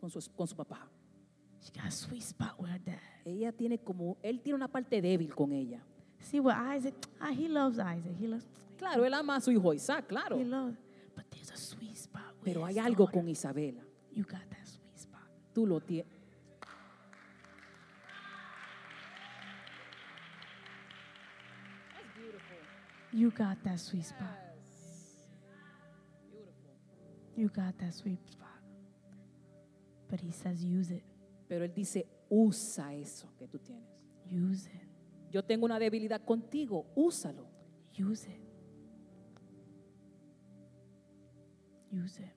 [0.00, 0.88] con su, con su papá.
[1.62, 2.98] She got a sweet spot with her dad.
[3.24, 5.80] Ella tiene como, él tiene una parte débil con ella.
[6.20, 8.16] See, what Isaac, ah, he loves Isaac.
[8.18, 8.44] He loves,
[8.78, 10.36] Claro, él ama a su hijo Isaac, claro.
[10.38, 10.76] he loves.
[11.14, 13.20] But there's a sweet spot with Pero hay algo daughter.
[13.20, 13.82] con Isabela.
[14.12, 15.22] You got that sweet spot.
[15.54, 16.06] Tú lo tienes.
[23.12, 24.38] You got that sweet spot.
[27.36, 28.48] You got that sweet spot.
[30.10, 31.02] But he says, use it.
[31.52, 33.86] Pero él dice, usa eso que tú tienes.
[34.24, 34.88] Use it.
[35.30, 37.46] Yo tengo una debilidad contigo, úsalo.
[37.90, 38.40] Use it.
[41.92, 42.32] Use it.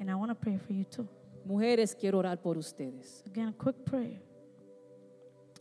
[0.00, 1.08] And I want to pray for you too.
[1.44, 3.22] Mujeres, quiero orar por ustedes.
[3.24, 4.20] Again, a quick prayer.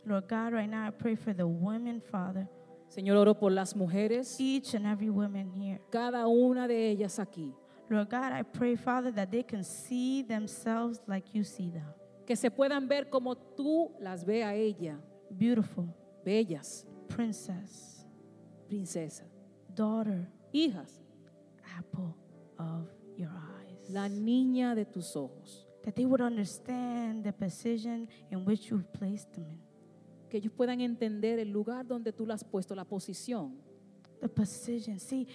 [0.04, 2.50] Lord God, right now I pray for the women, Father,
[2.88, 5.80] Señor, oro por las mujeres, each and every woman here.
[5.92, 7.54] cada una de ellas aquí.
[7.92, 11.94] Lord God, I pray, Father, that they can see themselves like you see them.
[12.26, 14.98] Que se puedan ver como tú las ve a ella.
[15.30, 18.06] Beautiful, Bellas, princess,
[18.70, 19.26] princesa,
[19.74, 21.02] daughter, hijas,
[21.78, 22.16] apple
[22.58, 23.90] of your eyes.
[23.90, 25.68] la niña de tus ojos.
[25.84, 29.60] That they would understand the position in which you've placed them in.
[30.30, 33.58] Que ellos puedan entender el lugar donde tú las has puesto, la posición.
[34.22, 35.00] The position.
[35.00, 35.28] See,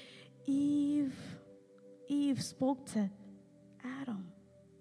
[0.46, 1.12] Eve,
[2.08, 3.10] Eve spoke to
[4.00, 4.24] Adam,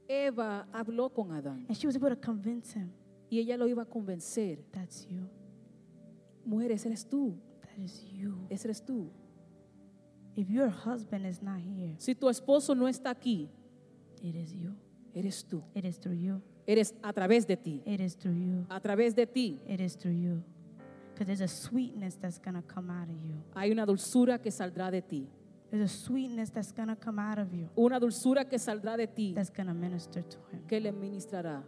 [0.08, 2.92] Eva habló con Adán and she was able to convince him,
[3.32, 4.60] y ella lo iba a convencer.
[4.72, 5.28] that's you.
[6.46, 8.36] Mujeres, eres tú, That is you.
[8.50, 9.10] ese eres tú.
[10.36, 13.50] If your husband is not here, Si tu esposo no está aquí,
[14.22, 14.76] it is you.
[15.16, 15.64] eres tú.
[15.74, 16.42] It is through you.
[16.68, 17.82] Eres a través de ti.
[17.86, 18.66] It is through you.
[18.70, 20.44] A través de ti It is through you.
[21.14, 23.36] Because there's a sweetness that's going to come out of you.
[23.56, 25.28] hay una dulzura que saldrá de ti.
[25.76, 29.34] There's a sweetness that's to come out of you Una dulzura que saldrá de ti
[29.34, 30.62] that's to minister to him.
[30.68, 31.62] que le ministrará.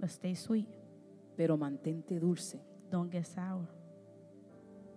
[0.00, 0.68] But stay sweet.
[1.36, 2.58] Pero mantente dulce.
[2.90, 3.68] Don't get sour.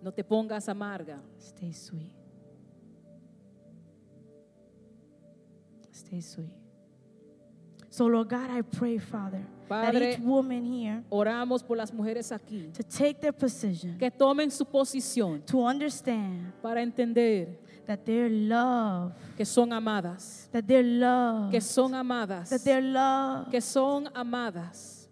[0.02, 1.20] No te pongas amarga.
[1.38, 2.12] Stay sweet.
[5.92, 6.56] Stay sweet.
[7.90, 12.30] So, Lord God, I pray, Father, that Padre- each woman here Oramos por las mujeres
[12.32, 12.70] aquí.
[12.72, 19.14] to take their position, Que tomen su posición to understand para entender that they're loved,
[19.36, 20.48] que son amadas.
[20.52, 22.50] that they're loved, Que son amadas.
[22.50, 25.08] that they're loved, Que son amadas.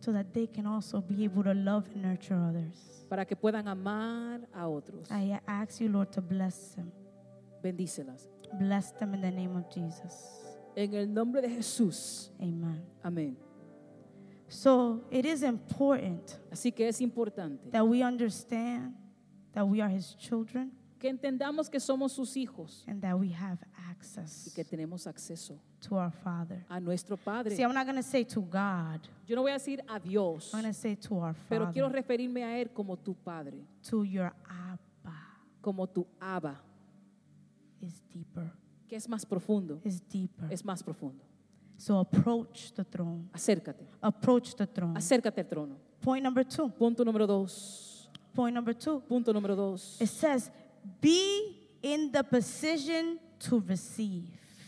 [0.00, 3.04] so that they can also be able to love and nurture others.
[3.08, 5.10] Para que puedan amar a otros.
[5.10, 6.90] I ask you, Lord, to bless them.
[7.62, 8.28] Bendícelas.
[8.58, 10.42] Bless them in the name of Jesus.
[10.76, 12.30] En el nombre de Jesús.
[12.40, 12.82] Amen.
[13.02, 13.36] Amén.
[14.48, 18.94] So it is important Así que es importante that we understand
[19.52, 23.58] that we are His children que entendamos que somos sus hijos and that we have
[23.60, 26.64] y access que tenemos acceso to our Father.
[26.68, 27.54] a nuestro Padre.
[27.54, 30.52] See, I'm not going to say to God, Yo no voy a decir a Dios,
[30.54, 33.58] I'm going to say to our pero quiero Father, referirme a Él como tu Padre,
[33.88, 35.16] to your Abba
[35.60, 36.60] como tu Abba,
[37.80, 38.50] is deeper,
[38.88, 40.50] que es más profundo, is deeper.
[40.50, 41.24] es más profundo.
[41.78, 43.28] So approach the throne.
[43.34, 44.96] Acércate, Approach the throne.
[44.96, 45.76] acércate al trono.
[46.00, 46.68] Point number two.
[46.70, 48.08] Punto número dos.
[48.34, 49.00] Point number two.
[49.00, 49.98] Punto número dos.
[50.00, 50.50] It says,
[51.00, 54.24] be in the position to receive.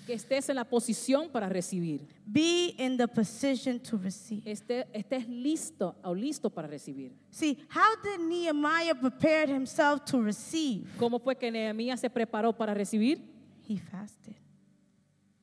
[0.07, 2.01] Que estés en la posición para recibir.
[2.27, 4.43] Be in the position to receive.
[4.47, 7.13] Esté, estés listo o listo para recibir.
[7.31, 10.87] See, how did Nehemiah prepare himself to receive?
[10.99, 13.21] ¿Cómo fue que Nehemías se preparó para recibir?
[13.69, 14.35] He fasted.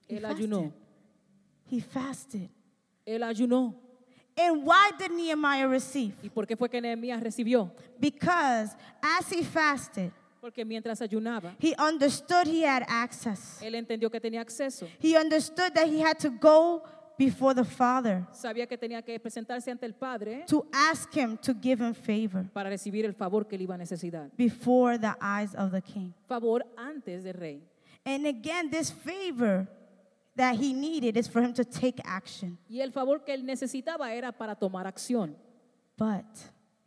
[0.08, 0.74] He Él ayunó.
[1.70, 2.50] He fasted.
[3.06, 3.76] Él ayunó.
[4.38, 6.14] And why did Nehemiah receive?
[6.22, 7.72] ¿Y por qué fue que Nehemías recibió?
[8.00, 13.62] Because as he fasted, Porque mientras ayunaba, he understood he had access.
[13.64, 14.88] él entendió que tenía acceso.
[15.00, 16.84] He understood that he had to go
[17.18, 21.54] before the Father Sabía que tenía que presentarse ante el Padre to ask him to
[21.54, 24.30] give him favor para recibir el favor que él iba a necesitar.
[24.36, 26.14] before the eyes of the king.
[26.28, 27.62] Favor antes del rey.
[28.06, 29.66] And again, this favor
[30.36, 32.58] that he needed is for him to take action.
[32.70, 35.36] Y el favor que él necesitaba era para tomar acción.
[35.98, 36.26] But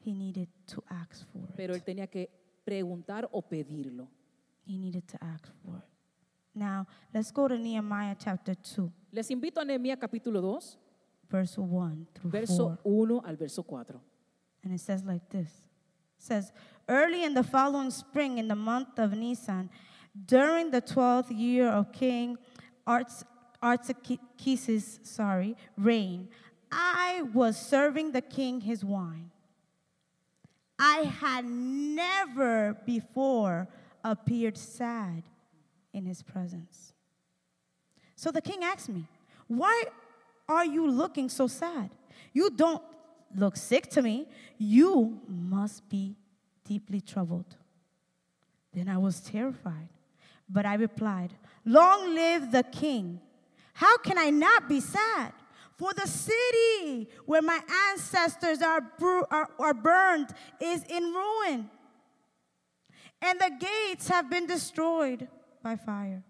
[0.04, 1.56] he needed to ask for it.
[1.56, 2.30] Pero él tenía que
[2.64, 4.08] preguntar o pedirlo.
[4.66, 5.84] He needed to ask for it.
[6.54, 10.76] Now, let's go to Nehemiah chapter 2, Les invito a Nehemías capítulo 2,
[11.30, 12.84] verse 1 through verso 4.
[12.84, 14.00] 1 al verso 4.
[14.64, 15.48] And it says like this.
[16.18, 16.52] It says,
[16.88, 19.70] Early in the following spring, in the month of Nisan,
[20.26, 22.37] during the twelfth year of King
[22.87, 23.24] Arts,
[23.62, 26.29] Artaxerxes, sorry, reign,
[26.71, 29.31] I was serving the king his wine.
[30.79, 33.68] I had never before
[34.05, 35.25] appeared sad
[35.92, 36.92] in his presence.
[38.14, 39.05] So the king asked me,
[39.49, 39.85] Why
[40.49, 41.90] are you looking so sad?
[42.33, 42.83] You don't
[43.35, 44.27] look sick to me.
[44.57, 46.16] You must be
[46.64, 47.57] deeply troubled.
[48.73, 49.88] Then I was terrified.
[50.49, 53.21] But I replied, Long live the king.
[53.78, 55.32] How can I not be sad?
[55.76, 57.60] For the city where my
[57.92, 58.80] ancestors are,
[59.30, 61.70] are, are burned is in ruin,
[63.22, 65.28] and the gates have been destroyed
[65.62, 66.24] by fire.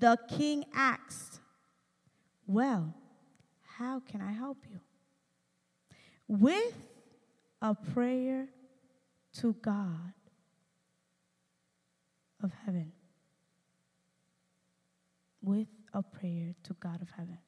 [0.00, 1.38] The king asked,
[2.48, 2.92] Well,
[3.76, 4.80] how can I help you?
[6.26, 6.74] With
[7.62, 8.48] a prayer
[9.34, 10.14] to God
[12.42, 12.90] of heaven.
[15.40, 15.68] With
[15.98, 17.38] a prayer to God of heaven.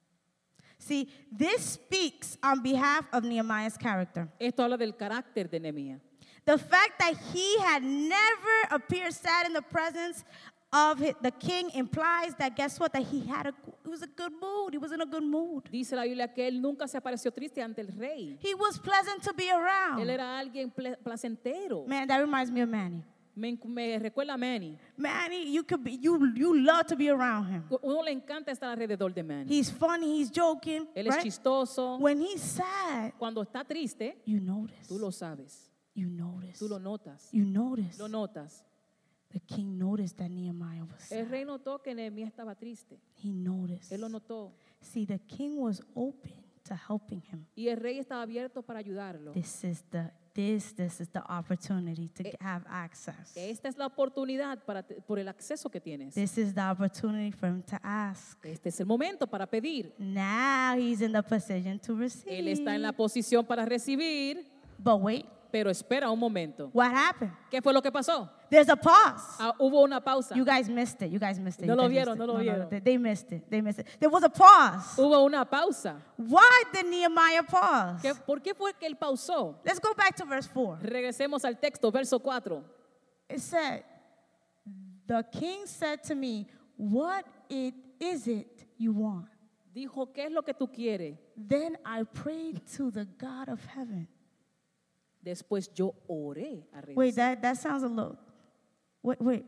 [0.79, 4.29] See, this speaks on behalf of Nehemiah's character.
[4.41, 6.01] Esto habla del carácter de Nehemías.
[6.47, 10.25] The fact that he had never appeared sad in the presence
[10.73, 12.93] of the king implies that guess what?
[12.93, 14.73] That he had a it was a good mood.
[14.73, 15.65] He was in a good mood.
[15.71, 18.39] Dice la Biblia que él nunca se apareció triste ante el rey.
[18.41, 20.09] He was pleasant to be Él around.
[20.09, 20.73] era alguien
[21.05, 21.87] placentero.
[21.87, 23.03] Man, that reminds me of Manny.
[23.35, 24.77] Me, me recuerda a Manny.
[24.97, 27.65] Manny, you could be you you love to be around him.
[27.83, 29.49] Uno le encanta estar alrededor de Manny.
[29.49, 30.87] He's funny, he's joking.
[30.95, 31.23] Él es right?
[31.25, 31.97] chistoso.
[31.99, 34.89] When he's sad, Cuando está triste, you notice.
[34.89, 35.71] tú lo sabes.
[35.95, 36.59] You notice.
[36.59, 37.29] Tú lo notas.
[37.33, 37.99] You notice.
[37.99, 38.65] Lo notas.
[39.33, 41.31] The king noticed that Nehemiah was El sad.
[41.31, 42.99] rey notó que Nehemías estaba triste.
[43.23, 43.93] He noticed.
[43.93, 44.53] Él lo notó.
[44.81, 46.33] See, the king was open
[46.65, 47.47] to helping him.
[47.55, 49.33] Y el rey estaba abierto para ayudarlo.
[49.33, 53.37] This is the this this is the opportunity to have access.
[53.37, 56.15] Esta es la oportunidad para, por el acceso que tienes.
[56.15, 58.39] This is the opportunity for him to ask.
[58.45, 59.93] Este es el momento para pedir.
[59.99, 62.39] Now he's in the position to receive.
[62.39, 64.45] Él está en la posición para recibir,
[64.79, 66.71] But wait, pero espera un momento.
[66.73, 67.33] what happened?
[67.51, 68.31] ¿Qué fue lo que pasó?
[68.51, 69.23] There's a pause.
[69.39, 70.35] Ah, hubo una pausa.
[70.35, 71.11] You guys missed it.
[71.13, 71.67] You guys missed it.
[71.67, 72.69] No You lo vieron, no lo vieron.
[72.69, 73.49] they, they missed it.
[73.49, 73.87] They missed it.
[74.01, 74.97] There was a pause.
[74.97, 75.95] Hubo una pausa.
[76.17, 78.03] Why did Nehemiah pause?
[78.03, 79.55] ¿Qué- ¿Por qué fue que él pausó?
[79.65, 80.79] Let's go back to verse 4.
[80.83, 82.61] Regresemos al texto, verso 4.
[83.29, 83.85] It said,
[85.07, 89.27] The king said to me, What it is it you want?
[89.73, 91.17] Dijo, ¿qué es lo que tú quieres?
[91.37, 94.09] Then I prayed to the God of heaven.
[95.25, 96.83] Después yo oré a.
[96.95, 98.19] Wait, that, that sounds a little.
[99.03, 99.45] Wait, wait.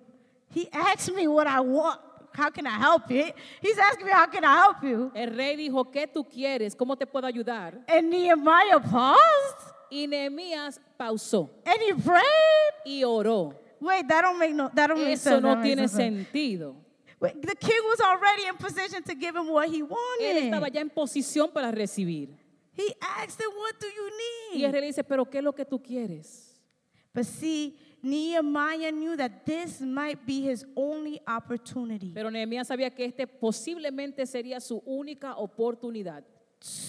[0.50, 2.00] He asked me what I want.
[2.34, 3.30] How can I help you?
[3.60, 5.10] He's asking me, How can I help you?
[5.14, 6.74] El rey dijo, ¿qué tú quieres?
[6.74, 7.84] ¿Cómo te puedo ayudar?
[7.88, 12.72] And Nehemiah paused Y Nehemías pausó and he prayed.
[12.86, 13.54] y oró.
[13.78, 15.42] Wait, that don't make no that don't make Eso sense.
[15.42, 16.74] no tiene sentido.
[17.20, 19.88] Wait, the king was already in position to give him what he Él
[20.48, 20.72] estaba wanted.
[20.74, 22.30] ya en posición para recibir.
[22.74, 24.10] He asked him, What do you
[24.54, 24.72] Y el need?
[24.72, 26.58] rey le dice, ¿pero qué es lo que tú quieres?
[27.14, 33.04] But see, Nehemiah knew that this might be his only opportunity Pero Nehemías sabía que
[33.04, 36.24] este posiblemente sería su única oportunidad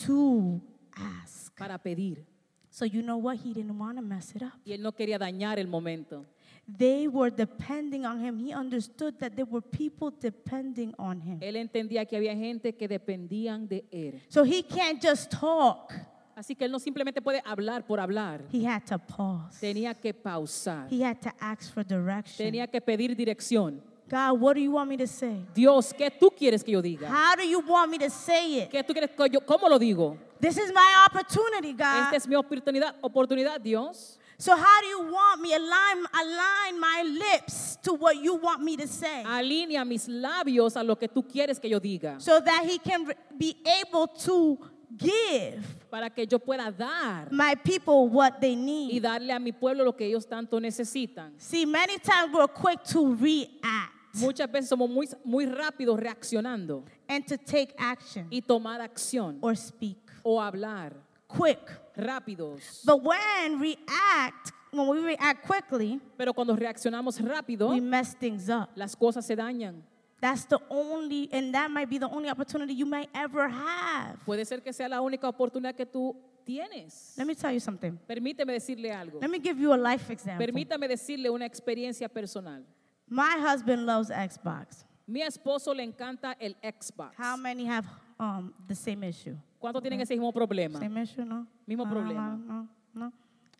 [0.06, 0.62] to
[0.95, 1.56] ask.
[1.58, 2.26] para pedir.
[2.69, 3.38] So you know what?
[3.38, 4.54] He didn't want to mess it up.
[4.65, 6.26] Y él no quería dañar el momento.
[6.65, 8.39] They were depending on him.
[8.39, 11.39] He understood that there were people depending on him.
[11.41, 14.21] Él entendía que había gente que dependían de él.
[14.30, 15.93] So he can't just talk.
[16.35, 18.41] Así que él no simplemente puede hablar por hablar.
[18.51, 19.59] He had to pause.
[19.59, 20.87] Tenía que pausar.
[20.91, 22.37] He had to ask for direction.
[22.37, 23.81] Tenía que pedir dirección.
[24.09, 25.45] God, what do you want me to say?
[25.53, 27.07] Dios, ¿qué tú quieres que yo diga?
[27.07, 28.69] How do you want me to say it?
[28.69, 30.17] ¿Qué tú quieres que yo, cómo lo digo?
[30.39, 32.13] This is my opportunity, Esta God.
[32.15, 34.19] es mi oportunidad, oportunidad, Dios.
[34.37, 38.75] So how do you want me align align my lips to what you want me
[38.75, 39.23] to say?
[39.23, 42.19] Alinea mis labios a lo que tú quieres que yo diga.
[42.19, 43.05] So that he can
[43.37, 44.59] be able to
[44.97, 49.01] give Para que yo pueda dar my people what they y need.
[49.03, 51.34] darle a mi pueblo lo que ellos tanto necesitan.
[51.38, 57.26] See, many times we're quick to react Muchas veces somos muy, muy rápidos reaccionando and
[57.26, 59.97] to take action y tomar acción or speak.
[60.24, 60.93] o hablar.
[61.28, 61.59] Quick.
[61.95, 62.82] Rápidos.
[62.86, 68.70] But when react, when we react quickly, Pero cuando reaccionamos rápido, we mess things up.
[68.76, 69.82] las cosas se dañan.
[70.22, 74.18] That's the only, and that might be the only opportunity you might ever have.
[74.26, 77.14] Puede ser que sea la única oportunidad que tú tienes.
[77.18, 77.97] Let me tell you something.
[78.07, 79.20] Permíteme decirle algo.
[79.22, 80.45] Let me give you a life example.
[80.45, 82.64] Permítame decirle una experiencia personal.
[83.09, 84.86] My husband loves Xbox.
[85.05, 87.14] Mi esposo le encanta el Xbox.
[87.18, 87.86] How many have
[88.18, 89.36] um, the same issue?
[89.59, 90.80] ¿Cuántos tienen ese mismo problema?
[90.80, 91.45] Same issue, no?
[91.68, 92.38] Mismo No, problema.
[92.38, 93.11] No, no,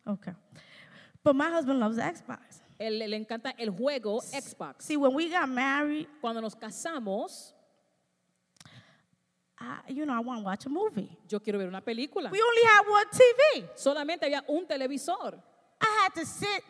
[0.06, 0.12] no?
[0.14, 0.32] Okay.
[1.22, 2.60] But my husband loves Xbox.
[2.78, 4.82] Él le encanta el juego Xbox.
[4.84, 7.52] See, when we got married, Cuando nos casamos,
[9.58, 11.16] I, you know, I want to watch a movie.
[11.28, 12.30] Yo quiero ver una película.
[12.30, 13.68] We only had one TV.
[13.76, 15.34] Solamente había un televisor.
[15.80, 16.62] I had to sit,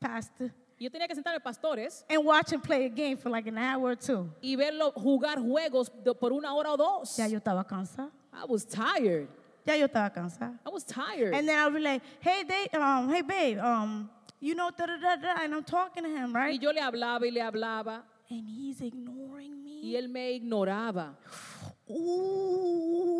[0.00, 3.56] Pastor, yo tenía que sentarme pastores and watch him play a game for like an
[3.56, 4.28] hour or two.
[4.42, 7.16] y verlo jugar juegos de- por una hora o dos.
[7.16, 8.10] Ya yo estaba cansada.
[8.32, 9.28] I was tired.
[9.64, 10.58] Ya yo estaba cansada.
[10.66, 11.32] I was tired.
[11.32, 14.10] And then I'll be like, hey, they, um, hey, babe, um,
[14.46, 16.62] you know, da da da da, and I'm talking to him, y right?
[16.62, 19.80] yo le hablaba y le hablaba And he's ignoring me.
[19.82, 21.14] y él me ignoraba.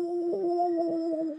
[0.07, 1.37] Ooh.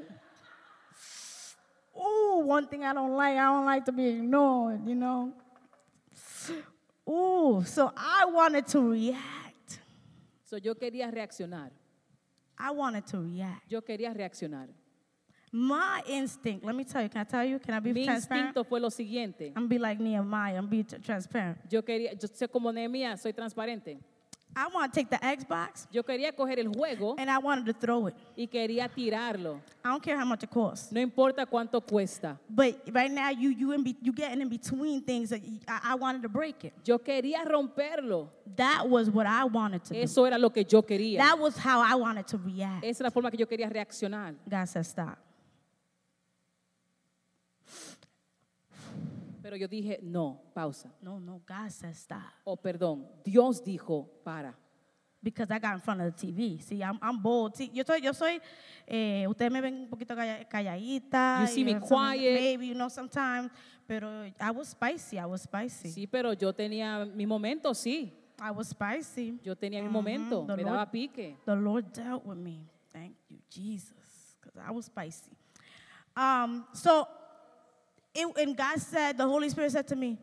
[1.96, 5.32] Ooh, one thing I don't like, I don't like to be ignored, you know.
[7.08, 9.80] Ooh, so I wanted to react.
[10.44, 11.70] So, yo quería reaccionar.
[12.58, 13.62] I wanted to react.
[13.70, 14.68] Yo quería reaccionar.
[15.52, 17.58] My instinct, let me tell you, can I tell you?
[17.58, 18.48] Can I be Mi transparent?
[18.48, 19.52] instinto fue lo siguiente.
[19.56, 21.58] I'm be like Nehemiah, I'm be transparent.
[21.70, 23.98] Yo quería, yo sé como Nehemías, soy transparente.
[24.56, 27.72] I want to take the Xbox Yo quería coger el juego and I wanted to
[27.74, 28.14] throw it.
[28.36, 29.60] y quería tirarlo.
[29.84, 30.90] I don't care how much it costs.
[30.90, 32.38] No importa cuánto cuesta.
[32.50, 35.92] But right now, you you in be, you getting in between things that you- I,
[35.92, 36.72] I wanted to break it.
[36.84, 38.30] Yo quería romperlo.
[38.56, 40.00] That was what I wanted to do.
[40.00, 41.18] Eso era lo que yo quería.
[41.18, 42.84] That was how I wanted to react.
[42.84, 44.34] Esa es la forma que yo quería reaccionar.
[44.48, 45.18] God said, stop.
[49.48, 50.92] Pero yo dije, no, pausa.
[51.00, 52.20] No, no, God said, stop.
[52.44, 54.54] O perdón, Dios dijo, para.
[55.22, 56.60] Because I got in front of the TV.
[56.60, 57.56] See, I'm, I'm bold.
[57.56, 58.38] See, yo soy, yo soy,
[58.86, 61.40] eh, ustedes me ven un poquito calla- calladita.
[61.40, 62.34] You see me know, some- quiet.
[62.34, 63.50] Maybe, you know, sometimes.
[63.86, 65.18] Pero I was spicy.
[65.18, 65.88] I was spicy.
[65.88, 68.12] Sí, pero yo tenía mi momento, sí.
[68.38, 69.40] I was spicy.
[69.42, 70.44] Yo tenía mi momento.
[70.46, 71.38] The Me Lord- daba pique.
[71.46, 72.68] The Lord dealt with me.
[72.92, 75.32] Thank you, Jesus, because I was spicy.
[76.14, 77.08] Um, so,
[78.14, 80.18] it, and God said, the Holy Spirit said to me,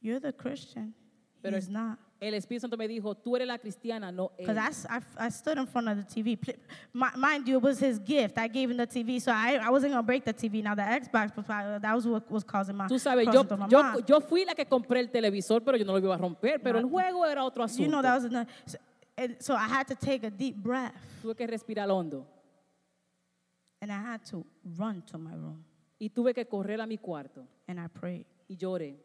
[0.00, 0.94] "You're the Christian."
[1.42, 1.98] Pero He's not.
[2.20, 4.44] El Espíritu Santo me dijo, tú eres la cristiana, no él.
[4.44, 6.36] Because I, I I stood in front of the TV.
[6.92, 8.36] Mi- Mind you, it was his gift.
[8.38, 10.60] I gave him the TV, so I, I wasn't going to break the TV.
[10.60, 13.68] Now, the Xbox, was probably- that was what was causing my, Tú sabes, yo, my
[13.68, 14.04] yo, mind.
[14.08, 16.58] yo fui la que compré el televisor, pero yo no lo iba a romper.
[16.58, 17.84] Pero el juego era otro asunto.
[17.84, 18.50] You know, that was another.
[18.66, 18.78] So,
[19.16, 22.26] and so I had to take a deep breath, Tuve que respirar hondo.
[23.80, 24.44] and I had to
[24.76, 25.64] run to my room,
[26.00, 27.46] Y tuve que correr a mi cuarto.
[27.66, 28.24] and I prayed.
[28.48, 28.96] Y lloré.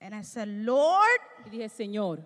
[0.00, 2.22] And I said, Lord, Y dije, Señor,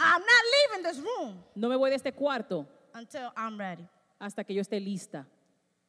[0.00, 3.86] I'm not leaving this room no me voy de este cuarto until I'm ready.
[4.18, 5.26] hasta que yo esté lista.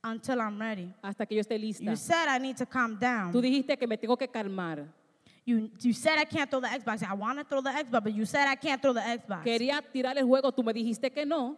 [0.03, 0.93] Until I'm ready.
[1.01, 1.83] Hasta que yo esté lista.
[1.85, 3.31] You said I need to calm Tú down.
[3.41, 4.85] dijiste que me tengo que calmar.
[5.45, 7.03] You, you said I can't throw the Xbox.
[7.03, 9.43] I want to throw the Xbox, but you said I can't throw the Xbox.
[9.43, 11.57] Quería tirar el juego, tú me dijiste que no.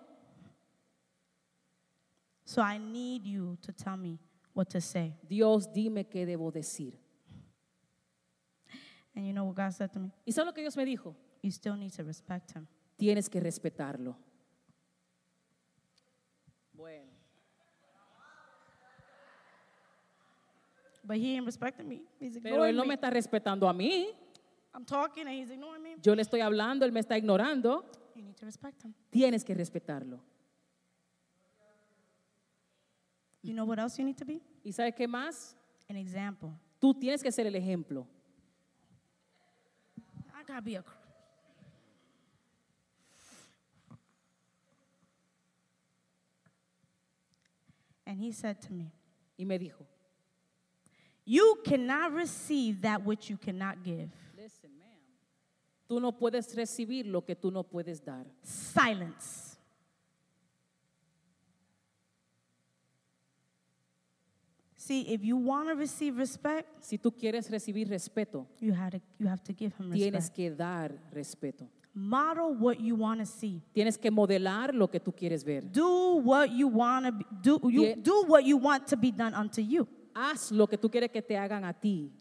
[2.46, 4.20] So I need you to tell me
[4.56, 5.14] what to say.
[5.30, 6.97] Dios, dime qué debo decir.
[9.16, 10.12] And you know what God said to me?
[10.26, 11.16] ¿Y sabes lo que Dios me dijo?
[11.43, 12.68] You still need to respect him.
[12.97, 14.16] Tienes que respetarlo.
[16.74, 17.12] Bueno,
[21.03, 22.01] But he ain't respecting me.
[22.20, 22.88] He's pero ignoring Él no me.
[22.89, 24.08] me está respetando a mí.
[24.74, 25.95] I'm talking and he's ignoring me.
[26.01, 27.86] Yo le estoy hablando, Él me está ignorando.
[28.16, 28.93] You need to respect him.
[29.12, 30.20] Tienes que respetarlo.
[33.46, 34.41] You know what else you need to be?
[34.64, 35.56] ¿Y sabes qué más?
[35.88, 36.50] An example.
[36.80, 38.08] Tú tienes que ser el ejemplo.
[40.34, 40.84] I gotta be a.
[48.08, 48.91] And he said to me,
[49.38, 49.86] Y me dijo,
[51.24, 54.10] You cannot receive that which you cannot give.
[54.36, 54.88] Listen, ma'am.
[55.88, 58.26] Tú no puedes recibir lo que tú no puedes dar.
[58.41, 59.45] Silence.
[64.86, 69.02] See, if you want to receive respect, Si tú quieres recibir respeto, you have to,
[69.18, 70.36] you have to give him tienes respect.
[70.36, 71.68] que dar respeto.
[71.96, 73.64] Model what you want to see.
[73.74, 75.62] Tienes que modelar lo que tú quieres ver.
[75.62, 77.60] Do what you want to do.
[77.68, 79.88] You do what you want to be done unto you.
[80.14, 82.12] Haz lo que tú quieres que te hagan a ti.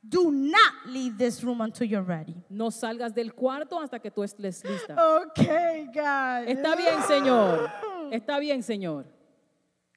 [0.00, 2.36] Do not leave this room until you're ready.
[2.48, 4.94] No salgas del cuarto hasta que tú estés lista.
[5.26, 6.46] Okay, God.
[6.46, 7.68] Está bien, Señor.
[8.12, 9.06] Está bien, Señor.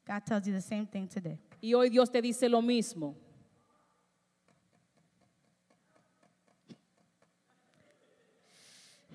[0.08, 1.38] God tells you the same thing today.
[1.62, 3.16] Y hoy Dios te dice lo mismo.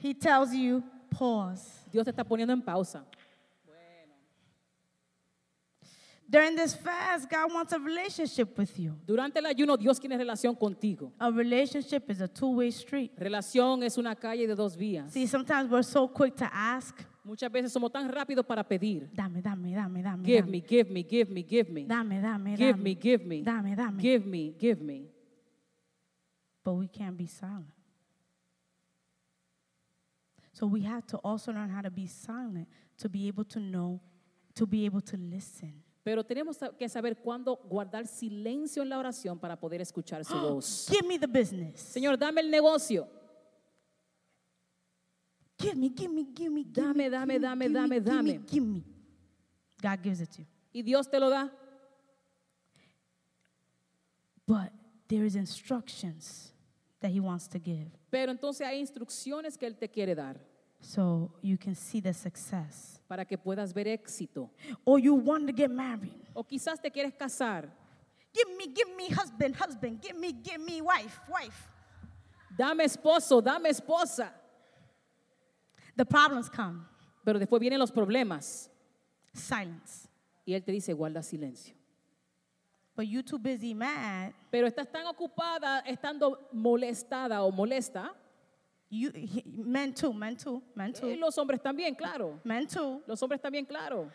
[0.03, 1.81] He tells you, pause.
[1.91, 3.07] Dios te está poniendo en pausa.
[6.29, 8.97] During this fast, God wants a relationship with you.
[9.07, 11.13] Durante el ayuno, Dios quiere relación contigo.
[11.21, 13.13] A relationship is a two-way street.
[13.19, 15.13] Relación es una calle de dos vías.
[15.13, 19.09] See, sometimes we're so quick to ask, Muchas veces somos tan rápidos para pedir.
[19.15, 20.23] dame, dame, dame, dame.
[20.27, 20.51] Give dame.
[20.53, 21.85] me, give me, give me, give me.
[21.87, 22.83] Dame, dame, Give dame.
[22.83, 23.43] me, give me.
[23.43, 23.97] Dame, dame.
[23.99, 25.09] Give me, give me.
[26.63, 27.73] But we can't be silent.
[30.53, 32.69] So we have to also learn how to be silent
[32.99, 34.01] to be able to know,
[34.55, 35.83] to be able to listen.
[36.05, 40.87] Pero tenemos que saber cuándo guardar silencio en la oración para poder escuchar su voz.
[40.91, 41.81] Give me the business.
[41.81, 43.09] Señor, dame el negocio.
[45.65, 47.69] Give me, give me, give me, give Dame, me, dame, give me, dame, give me,
[47.69, 48.45] dame, give me, dame.
[48.47, 48.85] give me.
[49.81, 50.47] God gives it to you.
[50.75, 51.49] Y Dios te lo da.
[54.47, 54.73] But
[55.09, 56.53] there is instructions
[57.01, 57.91] that he wants to give.
[58.11, 60.37] Pero entonces hay instrucciones que Él te quiere dar
[60.81, 63.01] So you can see the success.
[63.09, 64.51] para que puedas ver éxito.
[64.85, 66.15] Or you want to get married.
[66.35, 67.69] O quizás te quieres casar.
[68.35, 70.03] Give me, give me husband, husband.
[70.03, 71.69] Give me, give me wife, wife.
[72.57, 74.31] Dame esposo, dame esposa.
[75.97, 76.81] The problems come.
[77.25, 78.71] Pero después vienen los problemas.
[79.33, 80.09] Silence.
[80.45, 81.75] Y Él te dice, guarda silencio.
[82.97, 84.33] But you too busy mad.
[84.51, 88.15] Pero estás tan ocupada, estando molestada o molesta.
[88.91, 92.39] You he- men too, men too, men Y too, los hombres también, claro.
[92.45, 93.03] men too.
[93.07, 94.09] Los hombres también, claro.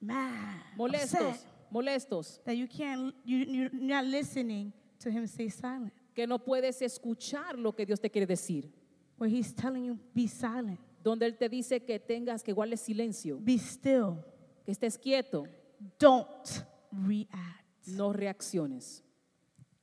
[0.00, 0.62] Mad.
[0.76, 2.40] Molestos, upset molestos.
[2.44, 5.92] That you can't you you're not listening to him stay silent.
[6.14, 8.72] Que no puedes escuchar lo que Dios te quiere decir.
[9.18, 10.78] Where he's telling you be silent.
[11.06, 14.16] Donde Él te dice que tengas que guardes silencio, Be still.
[14.64, 15.44] que estés quieto,
[16.00, 17.86] Don't react.
[17.86, 19.04] no reacciones.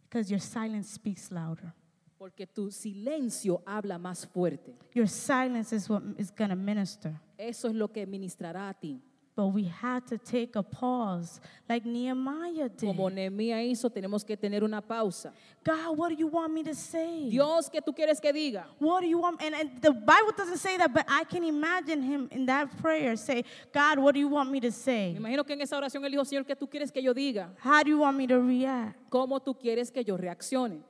[0.10, 1.72] Because your silence speaks louder.
[2.18, 4.76] Porque tu silencio habla más fuerte.
[4.94, 7.14] Your silence is what is going to minister.
[7.38, 9.02] Eso es lo que ministrará a ti.
[9.36, 12.86] But we had to take a pause like Nehemiah did.
[12.96, 15.34] Como Nehemías hizo, tenemos que tener una pausa.
[15.64, 17.30] God, what do you want me to say?
[17.32, 18.66] Dios, ¿qué tú quieres que diga?
[18.78, 19.42] What do you want?
[19.42, 23.16] And, and the Bible doesn't say that, but I can imagine him in that prayer
[23.16, 25.16] say, God, what do you want me to Me say?
[25.18, 27.50] imagino que en esa oración él dijo, Señor, ¿qué tú quieres que yo diga?
[27.64, 29.10] How do you want me to react?
[29.10, 30.84] ¿Cómo tú quieres que yo reaccione?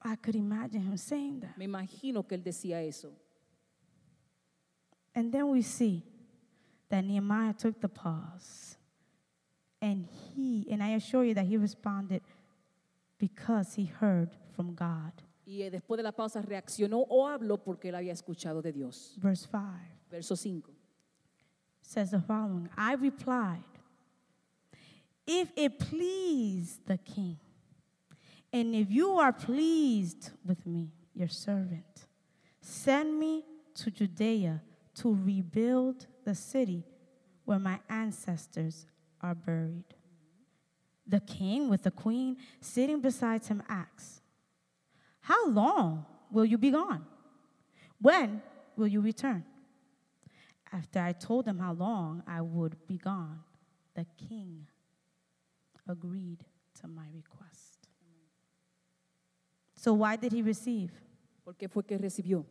[0.00, 1.58] I could imagine him saying that.
[1.58, 3.10] Me imagino que él decía eso.
[5.12, 6.04] And then we see
[6.88, 8.76] that Nehemiah took the pause.
[9.80, 12.22] And he, and I assure you that he responded
[13.18, 15.12] because he heard from God.
[15.46, 19.16] Y eh, después de la pausa reaccionó o habló porque él había escuchado de Dios.
[19.18, 19.60] Verse 5
[20.10, 20.78] Verso 5.
[21.88, 23.62] says the following I replied,
[25.26, 27.38] If it please the king,
[28.52, 32.06] and if you are pleased with me, your servant,
[32.60, 34.62] send me to Judea
[34.96, 36.84] to rebuild the city
[37.46, 38.84] where my ancestors
[39.22, 39.94] are buried.
[41.06, 44.20] The king, with the queen sitting beside him, asks,
[45.20, 47.06] How long will you be gone?
[47.98, 48.42] When
[48.76, 49.42] will you return?
[50.70, 53.40] After I told him how long I would be gone,
[53.94, 54.66] the king
[55.88, 56.44] agreed
[56.82, 57.88] to my request.
[59.76, 60.90] So, why did he receive?
[61.42, 62.44] ¿Por qué fue que recibió?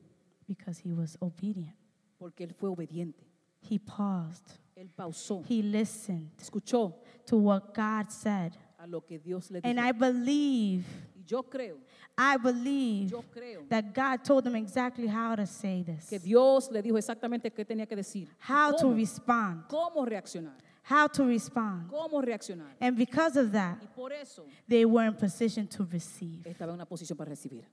[0.47, 1.75] Because he was obedient.
[2.17, 3.26] Porque él fue obediente.
[3.69, 6.93] He paused, Él pausó, he listened escuchó
[7.25, 8.53] to what God said.
[8.79, 9.87] a lo que Dios le And dijo.
[9.87, 11.77] I believe, Y yo creo,
[12.17, 16.69] I believe yo creo that God told him exactly how to say this, que Dios
[16.71, 18.27] le dijo exactamente qué tenía que decir.
[18.39, 18.95] how to ¿Cómo?
[18.95, 20.55] respond, ¿Cómo reaccionar?
[20.89, 21.89] how to respond.
[21.89, 22.75] ¿Cómo reaccionar?
[22.79, 26.43] And because of that, Y por eso they were in position to receive.
[26.45, 27.65] estaba en una posición para recibir.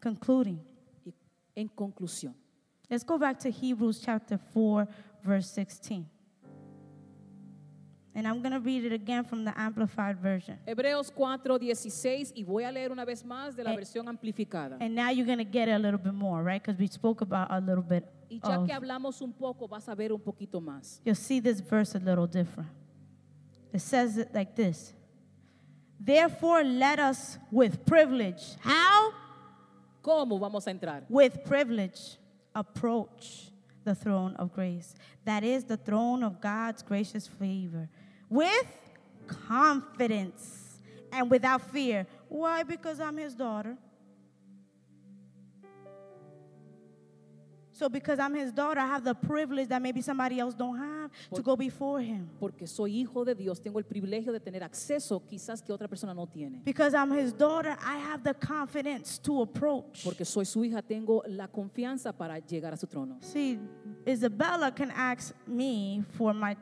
[0.00, 0.60] Concluding,
[1.04, 1.12] Y
[1.56, 2.34] en conclusión,
[2.90, 4.86] let's go back to Hebrews chapter 4,
[5.24, 6.06] verse 16.
[8.14, 10.58] And I'm going to read it again from the Amplified Version.
[10.66, 11.38] Hebreos 4,
[11.74, 14.78] 16, y voy a leer una vez más de la Eh, versión amplificada.
[14.80, 16.62] And now you're going to get it a little bit more, right?
[16.62, 18.66] Because we spoke about a little bit Y ya of.
[18.66, 21.00] que hablamos un poco, vas a ver un poquito más.
[21.04, 22.70] You'll see this verse a little different.
[23.74, 24.94] It says it like this
[26.00, 28.56] Therefore, let us with privilege.
[28.60, 29.12] How?
[30.02, 31.02] ¿Cómo vamos a entrar?
[31.10, 32.16] with privilege
[32.56, 33.50] approach
[33.84, 34.94] the throne of grace.
[35.24, 37.88] That is the throne of God's gracious favor
[38.28, 38.66] with
[39.28, 40.78] confidence
[41.12, 42.06] and without fear.
[42.28, 42.64] Why?
[42.64, 43.76] Because I'm his daughter.
[47.78, 51.10] So because I'm his daughter, I have the privilege that maybe somebody else don't have
[51.34, 52.26] to go before him.
[52.40, 56.14] Porque soy hijo de Dios, tengo el privilegio de tener acceso quizás que otra persona
[56.14, 56.62] no tiene.
[56.64, 60.04] Because I'm his daughter, I have the confidence to approach.
[60.04, 63.18] Porque soy su hija, tengo la confianza para llegar a su trono.
[63.20, 63.58] See,
[64.06, 66.56] Isabella can ask me for my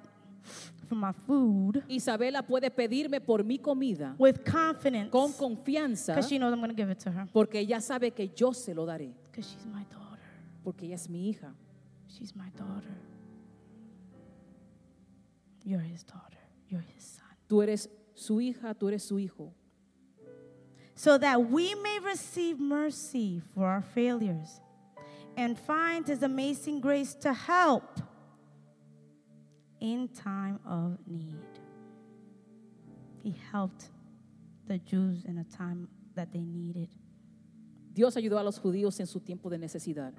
[0.89, 6.37] for my food Isabela puede pedirme por mi comida with confidence con confianza because she
[6.39, 8.85] knows I'm going to give it to her porque ella sabe que yo se lo
[8.85, 9.15] daré.
[9.31, 10.14] because she's my daughter.
[10.65, 11.55] Porque ella es mi hija.
[12.09, 12.97] She's my daughter.
[15.63, 16.39] You're his daughter.
[16.69, 17.37] You're his son.
[17.49, 19.53] Tú eres su hija, tú eres su hijo.
[20.95, 24.61] So that we may receive mercy for our failures
[25.37, 28.01] and find his amazing grace to help
[29.81, 31.35] in time of need.
[33.23, 33.91] He helped
[34.67, 36.89] the Jews in a time that they needed.
[37.93, 40.13] Dios ayudó a los judíos en su tiempo de necesidad.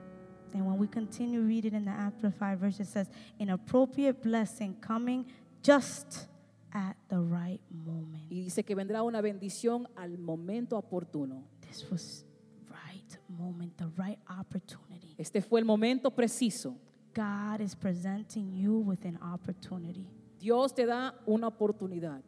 [0.56, 5.26] And when we continue reading in the Amplified verse, it says, an appropriate blessing coming
[5.62, 6.28] just
[6.74, 8.24] at the right moment.
[8.32, 11.44] Y dice que vendrá una bendición al momento oportuno.
[11.60, 12.24] This was
[12.70, 15.14] right moment, the right opportunity.
[15.18, 16.78] Este fue el momento preciso.
[17.14, 20.08] God is presenting you with an opportunity.
[20.40, 22.22] Dios te da una oportunidad.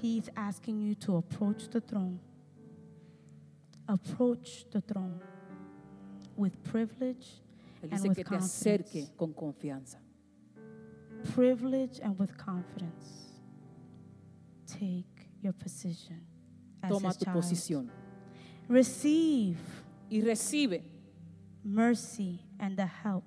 [0.00, 2.18] He's asking you to approach the throne.
[3.86, 5.20] Approach the throne
[6.36, 7.41] with privilege
[7.82, 10.00] Él dice que te acerque con confianza.
[11.34, 13.40] Privilege and with confidence.
[14.66, 16.24] Take your position
[16.80, 17.34] as Toma tu child.
[17.36, 17.90] posición
[18.68, 19.58] Receive
[20.08, 20.82] y recibe
[21.64, 23.24] mercy and the help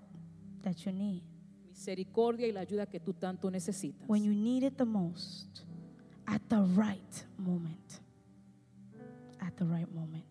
[0.63, 1.23] that you need
[1.69, 4.07] misericordia y la ayuda que tú tanto necesitas.
[4.07, 5.65] when you need it the most
[6.27, 8.01] at the right moment.
[9.39, 10.25] At the right moment.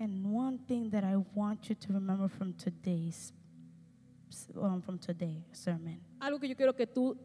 [0.00, 3.32] And one thing that I want you to remember from today's
[4.56, 7.16] um, from today's sermon, Algo que yo quiero que tú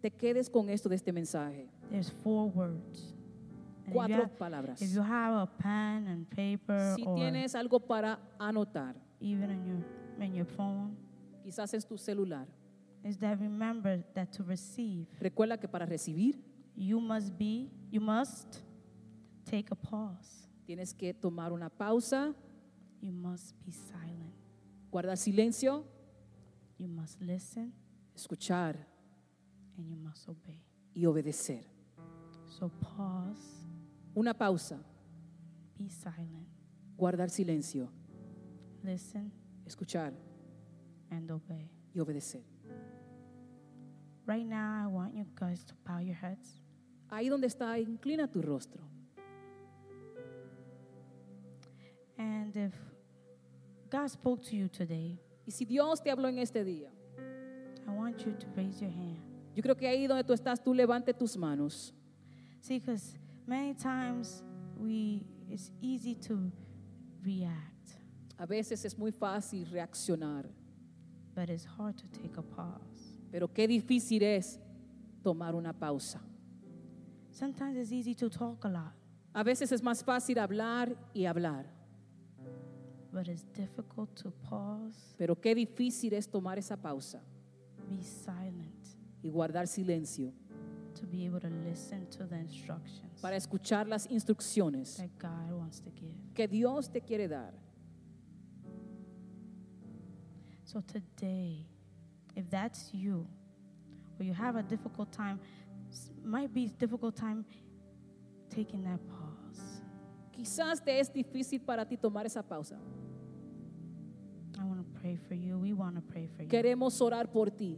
[0.00, 1.68] te quedes con esto de este mensaje.
[1.90, 3.12] there's four words.
[3.86, 4.82] And if you Cuatro have- palabras.
[4.82, 9.66] If you have a pen and paper Si or tienes algo para anotar, even in
[9.66, 10.96] your in your phone,
[11.44, 12.46] quizás es tu celular.
[13.04, 16.34] is that remember that to receive Recuerda que para recibir
[16.74, 18.60] you must be you must
[19.44, 20.47] take a pause.
[20.68, 22.34] Tienes que tomar una pausa,
[23.00, 24.34] You must be silent.
[24.90, 25.86] guardar silencio,
[26.78, 27.72] You must listen
[28.14, 28.76] escuchar
[29.78, 30.60] and you must obey.
[30.94, 31.64] y obedecer.
[32.48, 33.64] So pause,
[34.14, 34.78] Una pausa,
[35.78, 36.46] be silent,
[36.98, 37.88] guardar silencio,
[38.82, 39.32] listen
[39.64, 40.12] escuchar
[41.10, 41.70] and obey.
[41.94, 42.42] y obedecer.
[44.26, 46.60] Right now, I want you guys to bow your heads.
[47.08, 48.82] Ahí donde está, inclina tu rostro.
[52.18, 52.74] And if
[53.90, 56.90] God spoke to you today, Y si Dios te habló en este día,
[57.86, 59.18] I want you to raise your hand.
[59.54, 61.92] yo creo que ahí donde tú estás, tú levante tus manos.
[62.60, 63.16] See, because
[63.46, 64.42] many times
[64.76, 66.50] we it's easy to
[67.22, 67.96] react,
[68.38, 70.44] A veces es muy fácil reaccionar,
[71.34, 73.16] but it's hard to take a pause.
[73.30, 74.58] pero qué difícil es
[75.22, 76.20] tomar una pausa.
[77.30, 78.92] Sometimes it's easy to talk a lot,
[79.32, 81.66] A veces es más fácil hablar y hablar,
[83.12, 87.20] but it's difficult to pause, pero qué difícil es tomar esa pausa
[87.88, 88.74] be silent,
[89.22, 90.32] y guardar silencio
[90.94, 95.80] to be able to listen to the instructions para escuchar las instrucciones that God wants
[95.80, 96.12] to give.
[96.34, 97.52] que Dios te quiere dar.
[100.64, 101.66] So today,
[102.36, 103.26] if that's you,
[104.18, 105.40] or you have a difficult time,
[105.90, 107.44] s- might be difficult time
[108.50, 109.17] taking that pause.
[110.38, 112.78] Quizás te es difícil para ti tomar esa pausa.
[114.56, 115.58] I want to pray for you.
[115.58, 116.48] We want to pray for you.
[116.48, 117.76] Queremos orar por ti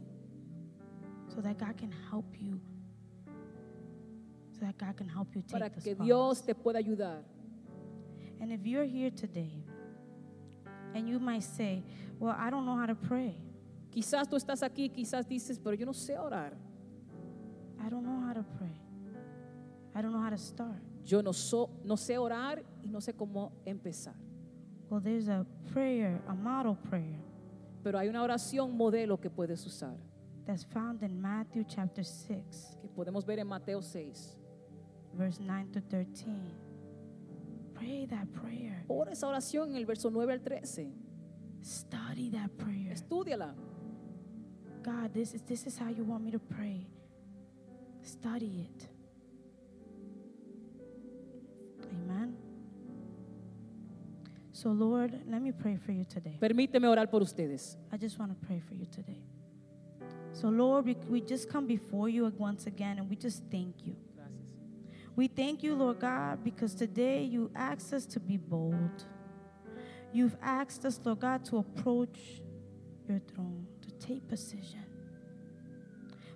[1.27, 2.61] so that God can help you.
[4.51, 5.95] So that God can help you take para que.
[5.95, 7.23] Dios te pueda ayudar.
[8.39, 9.63] And if you're here today,
[10.93, 11.83] and you might say,
[12.19, 13.39] "Well, I don't know how to pray.
[13.89, 16.53] Quizás tú estás aquí, quizás dices, pero yo no sé orar.
[17.83, 18.79] I don't know how to pray.
[19.95, 23.13] I don't know how to start." Yo no, so- no sé orar y no sé
[23.13, 24.15] cómo empezar.
[24.89, 27.19] Well, there's a prayer, a model prayer
[27.83, 29.95] Pero hay una oración modelo que puedes usar,
[30.45, 34.37] that's found in Matthew chapter 6, que podemos ver en Mateo 6.
[35.13, 36.25] verse 9 to 13.
[37.73, 38.83] Pray that prayer.
[38.87, 40.93] Ora esa oración en el verso 9 al 13.
[41.63, 42.91] Study that prayer.
[42.93, 43.55] Estúdiala.
[44.83, 46.87] God, this is this is how you want me to pray.
[48.03, 48.89] Study it.
[54.61, 56.37] So Lord, let me pray for you today.
[56.39, 57.77] Permíteme orar por ustedes.
[57.91, 59.23] I just want to pray for you today.
[60.33, 63.95] So Lord, we, we just come before you once again and we just thank you.
[65.15, 69.03] We thank you, Lord God, because today you asked us to be bold.
[70.13, 72.19] You've asked us, Lord God, to approach
[73.09, 74.85] your throne, to take position.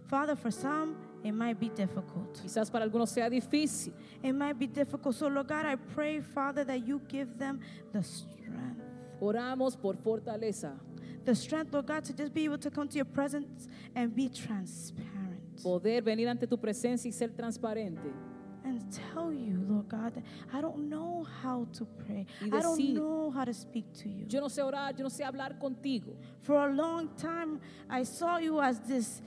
[0.07, 0.95] Father, for some,
[1.25, 2.39] it might be difficult.
[2.41, 3.93] Quizás para algunos sea difícil.
[4.21, 5.15] It might be difficult.
[5.15, 7.59] So, Lord God, I pray, Father, that you give them
[7.91, 8.81] the strength.
[9.19, 10.77] Oramos por fortaleza,
[11.25, 14.29] The strength, Lord God, to just be able to come to your presence and be
[14.29, 15.61] transparent.
[15.63, 18.11] poder venir ante tu presencia y ser transparente.
[18.65, 22.25] And tell you, Lord God, that I don't know how to pray.
[22.41, 24.25] Y I don't decir, know how to speak to you.
[24.27, 26.15] Yo no sé orar, yo no sé hablar contigo.
[26.41, 27.59] For a long time,
[27.89, 29.21] I saw you as this,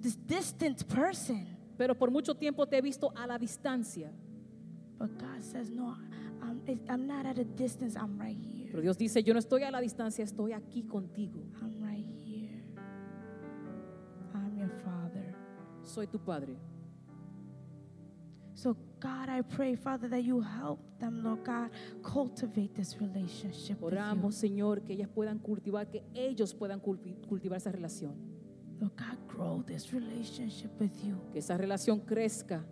[0.00, 1.46] this distant person.
[1.76, 4.10] Pero por mucho tiempo te he visto a la distancia.
[4.98, 5.96] But God says, No,
[6.42, 7.96] I'm, I'm not at a distance.
[7.96, 8.68] I'm right here.
[8.70, 11.40] Pero Dios dice, yo no estoy a la distancia, estoy aquí contigo.
[11.60, 12.62] I'm right here.
[14.34, 15.34] I'm your Father.
[15.82, 16.56] Soy tu Padre.
[18.60, 21.70] So, God, I pray, Father, that you help them, Lord God,
[22.02, 23.98] cultivate this relationship with you.
[23.98, 28.16] Oramos, Señor, que ellas puedan cultivar, que ellos puedan culti- cultivar esa relación.
[28.78, 31.16] Lord God, grow this relationship with you.
[31.32, 32.62] Que esa relación crezca.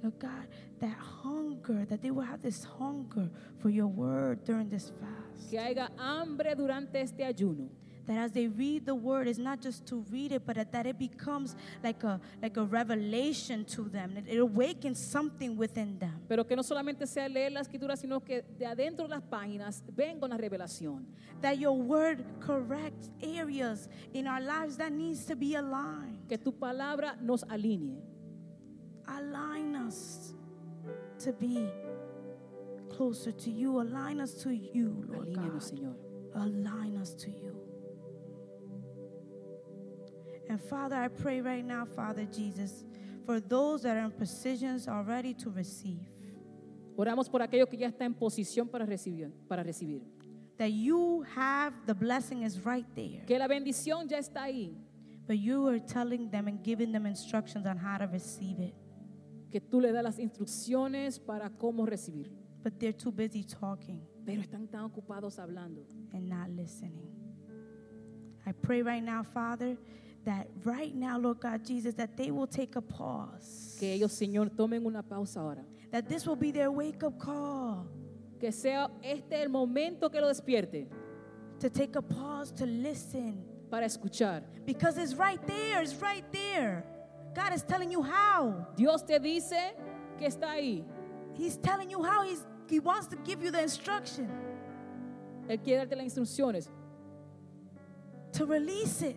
[0.00, 0.46] Lord God,
[0.78, 5.50] that hunger, that they will have this hunger for your word during this fast.
[5.50, 7.68] Que haya hambre durante este ayuno.
[8.06, 10.98] That as they read the word, it's not just to read it, but that it
[10.98, 14.16] becomes like a like a revelation to them.
[14.16, 16.20] It awakens something within them.
[16.28, 19.82] Pero que no solamente sea leer la escritura, sino que de adentro de las páginas
[19.94, 21.04] venga una revelación.
[21.42, 26.28] That your word corrects areas in our lives that needs to be aligned.
[26.28, 28.02] Que tu palabra nos alinee.
[29.08, 30.34] Align us
[31.24, 31.68] to be
[32.88, 33.80] closer to you.
[33.80, 35.60] Align us to you, Lord God.
[35.60, 35.96] Señor.
[36.34, 37.65] Align us to you.
[40.48, 42.84] And Father, I pray right now, Father Jesus,
[43.24, 46.06] for those that are in positions already to receive,
[46.96, 50.00] Oramos por aquello que ya está en posición para recibir, para recibir.
[50.56, 54.74] that you have the blessing is right there, Que la bendición ya está ahí.
[55.26, 58.74] but you are telling them and giving them instructions on how to receive it,
[59.50, 62.30] Que tú le das las instrucciones para cómo recibir.
[62.62, 65.84] but they're too busy talking Pero están tan ocupados hablando.
[66.14, 67.10] and not listening.
[68.46, 69.76] I pray right now, Father,
[70.26, 73.76] that right now, Lord God Jesus, that they will take a pause.
[73.80, 75.64] Que ellos, Señor, tomen una pausa ahora.
[75.90, 77.88] That this will be their wake up call.
[78.38, 80.88] Que sea este el momento que lo despierte
[81.60, 83.42] To take a pause to listen.
[83.70, 84.42] para escuchar.
[84.66, 86.84] Because it's right there, it's right there.
[87.34, 88.66] God is telling you how.
[88.76, 89.74] Dios te dice
[90.18, 90.84] que está ahí.
[91.34, 92.22] He's telling you how.
[92.22, 94.28] He's, he wants to give you the instruction
[95.48, 96.68] Él quiere darte las instrucciones,
[98.32, 99.16] to release it.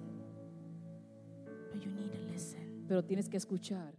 [2.88, 3.99] Pero tienes que escuchar.